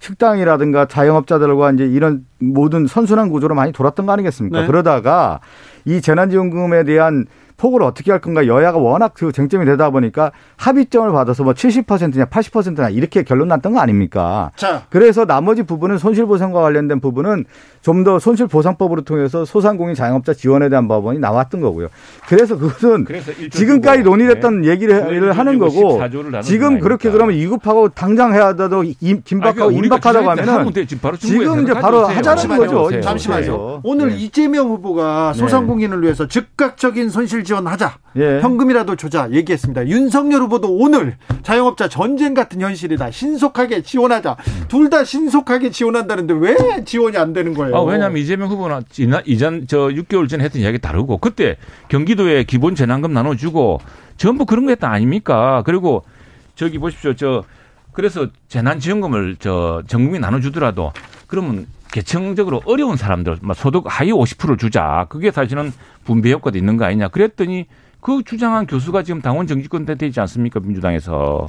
식당이라든가 0.00 0.84
자영업자들과 0.86 1.72
이제 1.72 1.86
이런 1.86 2.26
모든 2.38 2.86
선순환 2.86 3.30
구조로 3.30 3.54
많이 3.54 3.72
돌았던 3.72 4.04
거 4.04 4.12
아니겠습니까? 4.12 4.60
네. 4.60 4.66
그러다가 4.66 5.40
이 5.86 6.02
재난지원금에 6.02 6.84
대한 6.84 7.24
폭을 7.56 7.82
어떻게 7.82 8.10
할 8.10 8.20
건가 8.20 8.46
여야가 8.46 8.78
워낙 8.78 9.12
그 9.14 9.32
쟁점이 9.32 9.64
되다 9.66 9.90
보니까 9.90 10.32
합의점을 10.56 11.10
받아서 11.12 11.44
뭐 11.44 11.52
70%냐 11.52 12.26
80%냐 12.26 12.90
이렇게 12.90 13.22
결론 13.22 13.48
났던 13.48 13.72
거 13.72 13.80
아닙니까? 13.80 14.50
자. 14.56 14.84
그래서 14.90 15.24
나머지 15.24 15.62
부분은 15.62 15.98
손실보상과 15.98 16.60
관련된 16.60 17.00
부분은 17.00 17.44
좀 17.82 18.06
더 18.06 18.18
손실보상법으로 18.18 19.02
통해서 19.02 19.44
소상공인 19.44 19.94
자영업자 19.94 20.32
지원에 20.32 20.68
대한 20.68 20.86
법안이 20.86 21.18
나왔던 21.18 21.60
거고요. 21.60 21.88
그래서 22.28 22.56
그것은 22.56 23.04
그래서 23.04 23.32
지금까지 23.50 24.02
논의됐던 24.02 24.60
네. 24.60 24.68
얘기를 24.68 25.32
하는 25.32 25.58
거고 25.58 26.00
지금 26.42 26.78
그렇게 26.78 27.10
그러면 27.10 27.34
이급하고 27.34 27.88
당장 27.88 28.32
해야 28.34 28.54
돼도 28.54 28.82
긴박하고 29.24 29.70
그러니까 29.70 29.84
임박하다고 29.84 30.30
하면은 30.30 30.72
지금, 30.86 31.16
지금 31.18 31.62
이제 31.62 31.74
바로 31.74 32.06
하자는 32.06 32.56
거죠. 32.56 33.00
잠시만요. 33.00 33.80
오늘 33.82 34.10
네. 34.10 34.16
이재명 34.16 34.68
후보가 34.68 35.32
네. 35.34 35.38
소상공인을 35.40 36.02
위해서 36.02 36.28
즉각적인 36.28 37.08
손실 37.08 37.42
지원하자. 37.46 37.96
예. 38.16 38.40
현금이라도 38.40 38.96
조자 38.96 39.30
얘기했습니다. 39.30 39.86
윤석열 39.88 40.42
후보도 40.42 40.70
오늘 40.76 41.16
자영업자 41.42 41.88
전쟁 41.88 42.34
같은 42.34 42.60
현실이다. 42.60 43.10
신속하게 43.10 43.80
지원하자. 43.82 44.36
둘 44.68 44.90
다 44.90 45.02
신속하게 45.04 45.70
지원한다는데 45.70 46.34
왜 46.34 46.84
지원이 46.84 47.16
안 47.16 47.32
되는 47.32 47.54
거예요? 47.54 47.74
아, 47.74 47.82
왜냐하면 47.82 48.18
이재명 48.18 48.48
후보는 48.50 48.82
이전, 48.98 49.22
이전 49.24 49.66
저 49.66 49.78
6개월 49.88 50.28
전에 50.28 50.44
했던 50.44 50.60
이야기 50.60 50.78
다르고 50.78 51.18
그때 51.18 51.56
경기도에 51.88 52.44
기본 52.44 52.74
재난금 52.74 53.12
나눠주고 53.14 53.80
전부 54.18 54.44
그런 54.44 54.66
거 54.66 54.70
했다 54.72 54.90
아닙니까? 54.90 55.62
그리고 55.64 56.04
저기 56.54 56.78
보십시오. 56.78 57.14
저 57.14 57.44
그래서 57.92 58.26
재난지원금을 58.48 59.36
저 59.38 59.82
전국민 59.86 60.20
나눠주더라도 60.20 60.92
그러면 61.26 61.66
계층적으로 61.92 62.62
어려운 62.64 62.96
사람들, 62.96 63.38
소득 63.54 63.84
하위 63.86 64.12
50%를 64.12 64.56
주자. 64.56 65.06
그게 65.08 65.30
사실은 65.30 65.72
분배 66.04 66.30
효과도 66.32 66.58
있는 66.58 66.76
거 66.76 66.84
아니냐. 66.84 67.08
그랬더니 67.08 67.66
그 68.00 68.22
주장한 68.24 68.66
교수가 68.66 69.02
지금 69.02 69.20
당원 69.20 69.46
정치권 69.46 69.84
되지 69.86 70.20
않습니까? 70.20 70.60
민주당에서. 70.60 71.48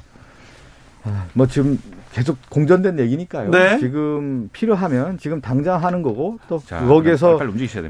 아, 1.04 1.26
뭐 1.34 1.48
지금 1.48 1.80
계속 2.12 2.38
공전된 2.50 2.98
얘기니까요. 3.00 3.52
네. 3.52 3.78
지금 3.78 4.50
필요하면 4.52 5.20
지금 5.20 5.40
당장 5.40 5.84
하는 5.84 6.02
거고 6.02 6.40
또 6.50 6.60
자, 6.66 6.84
거기에서 6.84 7.40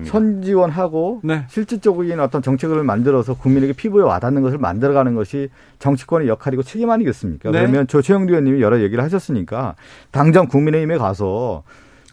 선지원하고 0.06 1.22
네. 1.24 1.46
실질적인 1.48 2.20
어떤 2.20 2.42
정책을 2.42 2.84
만들어서 2.84 3.36
국민에게 3.36 3.72
피부에 3.72 4.04
와닿는 4.04 4.42
것을 4.42 4.58
만들어가는 4.58 5.16
것이 5.16 5.50
정치권의 5.80 6.28
역할이고 6.28 6.64
책임 6.64 6.90
아니겠습니까? 6.90 7.52
네. 7.52 7.60
그러면 7.60 7.88
저 7.88 8.02
최영두 8.02 8.34
의원님이 8.34 8.62
여러 8.62 8.82
얘기를 8.82 9.02
하셨으니까 9.02 9.76
당장 10.12 10.48
국민의힘에 10.48 10.98
가서 10.98 11.64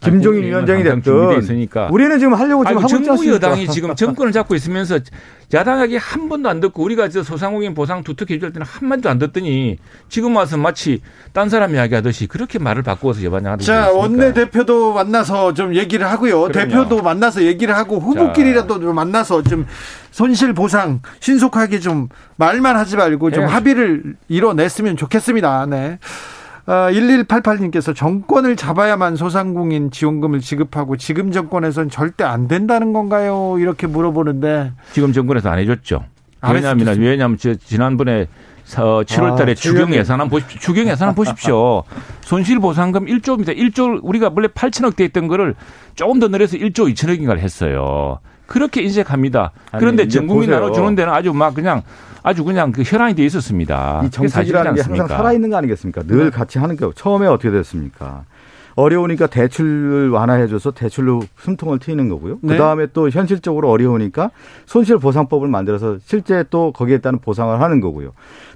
김종인 0.01 0.43
위원장이 0.43 0.83
됐든 0.83 1.39
있으니까. 1.39 1.89
우리는 1.91 2.19
지금 2.19 2.33
하려고 2.33 2.63
지금 2.63 2.77
하고 2.77 2.95
있지 2.95 3.05
정부 3.05 3.27
여당이 3.27 3.67
지금 3.69 3.95
정권을 3.95 4.31
잡고 4.31 4.55
있으면서 4.55 4.99
야당에게 5.53 5.97
한 5.97 6.27
번도 6.27 6.49
안 6.49 6.59
듣고 6.59 6.83
우리가 6.83 7.09
저 7.09 7.23
소상공인 7.23 7.73
보상 7.73 8.03
두텁게 8.03 8.35
해줄 8.35 8.51
때는 8.51 8.65
한 8.65 8.89
마디도 8.89 9.09
안 9.09 9.19
듣더니 9.19 9.77
지금 10.09 10.35
와서 10.35 10.57
마치 10.57 11.01
딴 11.33 11.49
사람 11.49 11.73
이야기하듯이 11.75 12.27
그렇게 12.27 12.59
말을 12.59 12.83
바꾸어서 12.83 13.23
여반장하는 13.23 13.63
자 13.63 13.91
원내 13.91 14.33
대표도 14.33 14.93
만나서 14.93 15.53
좀 15.53 15.75
얘기를 15.75 16.05
하고요. 16.09 16.41
그럼요. 16.47 16.51
대표도 16.51 17.01
만나서 17.01 17.43
얘기를 17.43 17.75
하고 17.75 17.99
후보끼리라도 17.99 18.79
좀 18.79 18.95
만나서 18.95 19.43
좀 19.43 19.65
손실 20.11 20.53
보상 20.53 21.01
신속하게 21.19 21.79
좀 21.79 22.09
말만 22.37 22.75
하지 22.75 22.95
말고 22.97 23.31
좀 23.31 23.45
네. 23.45 23.51
합의를 23.51 24.15
이뤄냈으면 24.27 24.97
좋겠습니다. 24.97 25.65
네. 25.67 25.99
1188님께서 26.65 27.91
아, 27.91 27.93
정권을 27.93 28.55
잡아야만 28.55 29.15
소상공인 29.15 29.91
지원금을 29.91 30.39
지급하고 30.39 30.97
지금 30.97 31.31
정권에선 31.31 31.89
절대 31.89 32.23
안 32.23 32.47
된다는 32.47 32.91
건가요? 32.91 33.57
이렇게 33.59 33.87
물어보는데 33.87 34.71
지금 34.91 35.13
정권에서 35.13 35.49
안 35.49 35.59
해줬죠. 35.59 36.03
왜냐하면 36.51 36.99
왜냐하면 36.99 37.37
지난번에 37.37 38.27
7월 38.65 39.33
아, 39.33 39.35
달에 39.35 39.51
아, 39.51 39.55
추경 39.55 39.93
예산안 39.93 40.29
보십시오. 40.29 40.59
추경 40.59 40.87
예산안 40.87 41.13
보십시오. 41.13 41.83
손실 42.21 42.59
보상금 42.59 43.05
1조입니다. 43.05 43.55
1조 43.55 43.99
우리가 44.03 44.31
원래 44.35 44.47
8천억 44.47 44.95
돼 44.95 45.05
있던 45.05 45.27
거를 45.27 45.55
조금 45.93 46.19
더 46.19 46.27
늘려서 46.27 46.57
1조 46.57 46.91
2천억인가를 46.93 47.39
했어요. 47.39 48.19
그렇게 48.47 48.81
인색합니다. 48.81 49.51
그런데 49.77 50.07
전 50.07 50.27
국민 50.27 50.49
나눠주는 50.49 50.95
데는 50.95 51.13
아주 51.13 51.33
막 51.33 51.53
그냥 51.53 51.81
아주 52.25 52.43
그냥 52.43 52.71
그 52.71 52.81
혈안이 52.81 53.13
돼 53.13 53.23
있었습니다. 53.23 54.01
이 54.03 54.09
정책이라는 54.09 54.73
게 54.73 54.81
항상 54.81 55.07
살아있는 55.07 55.51
거 55.51 55.57
아니겠습니까? 55.57 56.01
늘 56.07 56.25
네. 56.25 56.29
같이 56.31 56.57
하는 56.57 56.75
거. 56.75 56.91
처음에 56.91 57.27
어떻게 57.27 57.51
됐습니까? 57.51 58.23
어려우니까 58.73 59.27
대출 59.27 60.09
완화해줘서 60.11 60.71
대출로 60.71 61.21
숨통을 61.37 61.77
트이는 61.77 62.09
거고요. 62.09 62.39
네. 62.41 62.53
그 62.53 62.57
다음에 62.57 62.87
또 62.93 63.11
현실적으로 63.11 63.69
어려우니까 63.69 64.31
손실보상법을 64.65 65.47
만들어서 65.47 65.99
실제 66.03 66.43
또 66.49 66.71
거기에 66.71 66.97
따른 66.97 67.19
보상을 67.19 67.61
하는 67.61 67.79
거고요. 67.79 68.13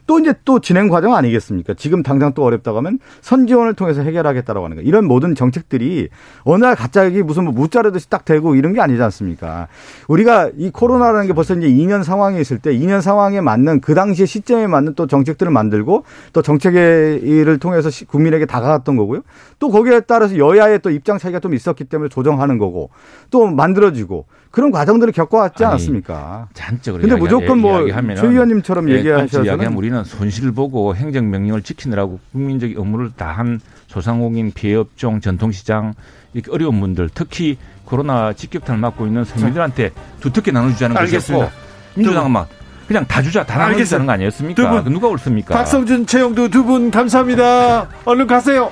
또 0.10 0.18
이제 0.18 0.34
또 0.44 0.60
진행 0.60 0.88
과정 0.88 1.14
아니겠습니까? 1.14 1.76
지금 1.76 2.02
당장 2.02 2.34
또 2.34 2.44
어렵다고 2.44 2.80
하면 2.80 2.98
선지원을 3.22 3.76
통해서 3.76 4.02
해결하겠다라고 4.02 4.66
하는 4.66 4.78
거. 4.78 4.82
이런 4.82 5.06
모든 5.06 5.36
정책들이 5.36 6.10
어느 6.46 6.64
날 6.64 6.76
갑자기 6.76 7.22
무슨 7.22 7.44
뭐 7.44 7.54
무자르듯이 7.54 8.10
딱 8.10 8.26
되고 8.26 8.56
이런 8.56 8.74
게 8.74 8.82
아니지 8.82 9.00
않습니까? 9.04 9.68
우리가 10.08 10.50
이 10.58 10.72
코로나라는 10.72 11.28
게 11.28 11.34
벌써 11.34 11.54
이제 11.54 11.68
2년 11.68 12.04
상황에 12.04 12.42
있을 12.42 12.58
때 12.58 12.76
2년 12.76 13.02
상황에 13.02 13.40
맞는 13.40 13.82
그 13.82 13.94
당시의 13.94 14.26
시점에 14.26 14.66
맞는 14.66 14.96
또 14.96 15.06
정책들을 15.06 15.52
만들고 15.52 16.06
또 16.34 16.42
정책의 16.42 17.20
일을 17.22 17.60
통해서 17.60 17.92
국민에게 18.08 18.48
다가갔던 18.48 18.98
거고요. 18.98 19.22
또 19.60 19.70
거기에 19.70 20.00
따라서 20.00 20.40
여야의 20.40 20.80
또 20.80 20.90
입장 20.90 21.20
차이가 21.20 21.40
좀 21.40 21.54
있었기 21.54 21.84
때문에 21.84 22.10
조정하는 22.10 22.58
거고 22.58 22.90
또 23.30 23.46
만들어지고 23.46 24.26
그런 24.52 24.72
과정들을 24.72 25.14
겪어왔지 25.14 25.64
않았습니까? 25.64 26.48
잔적으로. 26.54 27.02
근데 27.02 27.16
무조건 27.16 27.60
뭐최 27.60 27.94
의원님처럼 28.28 28.90
예, 28.90 28.96
얘기하셔서는 28.96 29.74
우리는 29.76 30.04
손실 30.04 30.52
보고 30.52 30.96
행정 30.96 31.30
명령을 31.30 31.62
지키느라고 31.62 32.20
국민적 32.32 32.72
업무를 32.78 33.12
다한 33.16 33.60
소상공인, 33.88 34.52
피해업종, 34.52 35.22
전통시장 35.22 35.94
이렇게 36.34 36.52
어려운 36.52 36.80
분들 36.80 37.10
특히 37.14 37.58
코로나 37.86 38.34
직격탄을 38.34 38.80
맞고 38.82 39.06
있는 39.08 39.24
서민들한테 39.24 39.92
두텁게 40.20 40.52
나눠주자는 40.52 40.96
것이었고 40.96 41.50
민주당은 41.96 42.32
막 42.32 42.48
그냥 42.88 43.06
다 43.06 43.22
주자 43.22 43.44
다 43.46 43.58
나눠주자는 43.60 44.06
거 44.08 44.12
아니었습니까? 44.14 44.62
두 44.62 44.84
분, 44.84 44.94
누가 44.94 45.08
옳습니까? 45.10 45.54
박성준, 45.54 46.08
최영두 46.08 46.50
두 46.50 46.64
분 46.64 46.90
감사합니다. 46.90 47.88
얼른 48.06 48.26
가세요. 48.26 48.72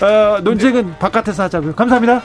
어, 0.00 0.40
논쟁은 0.42 0.94
바깥에서 1.00 1.42
하자고요. 1.44 1.74
감사합니다. 1.74 2.22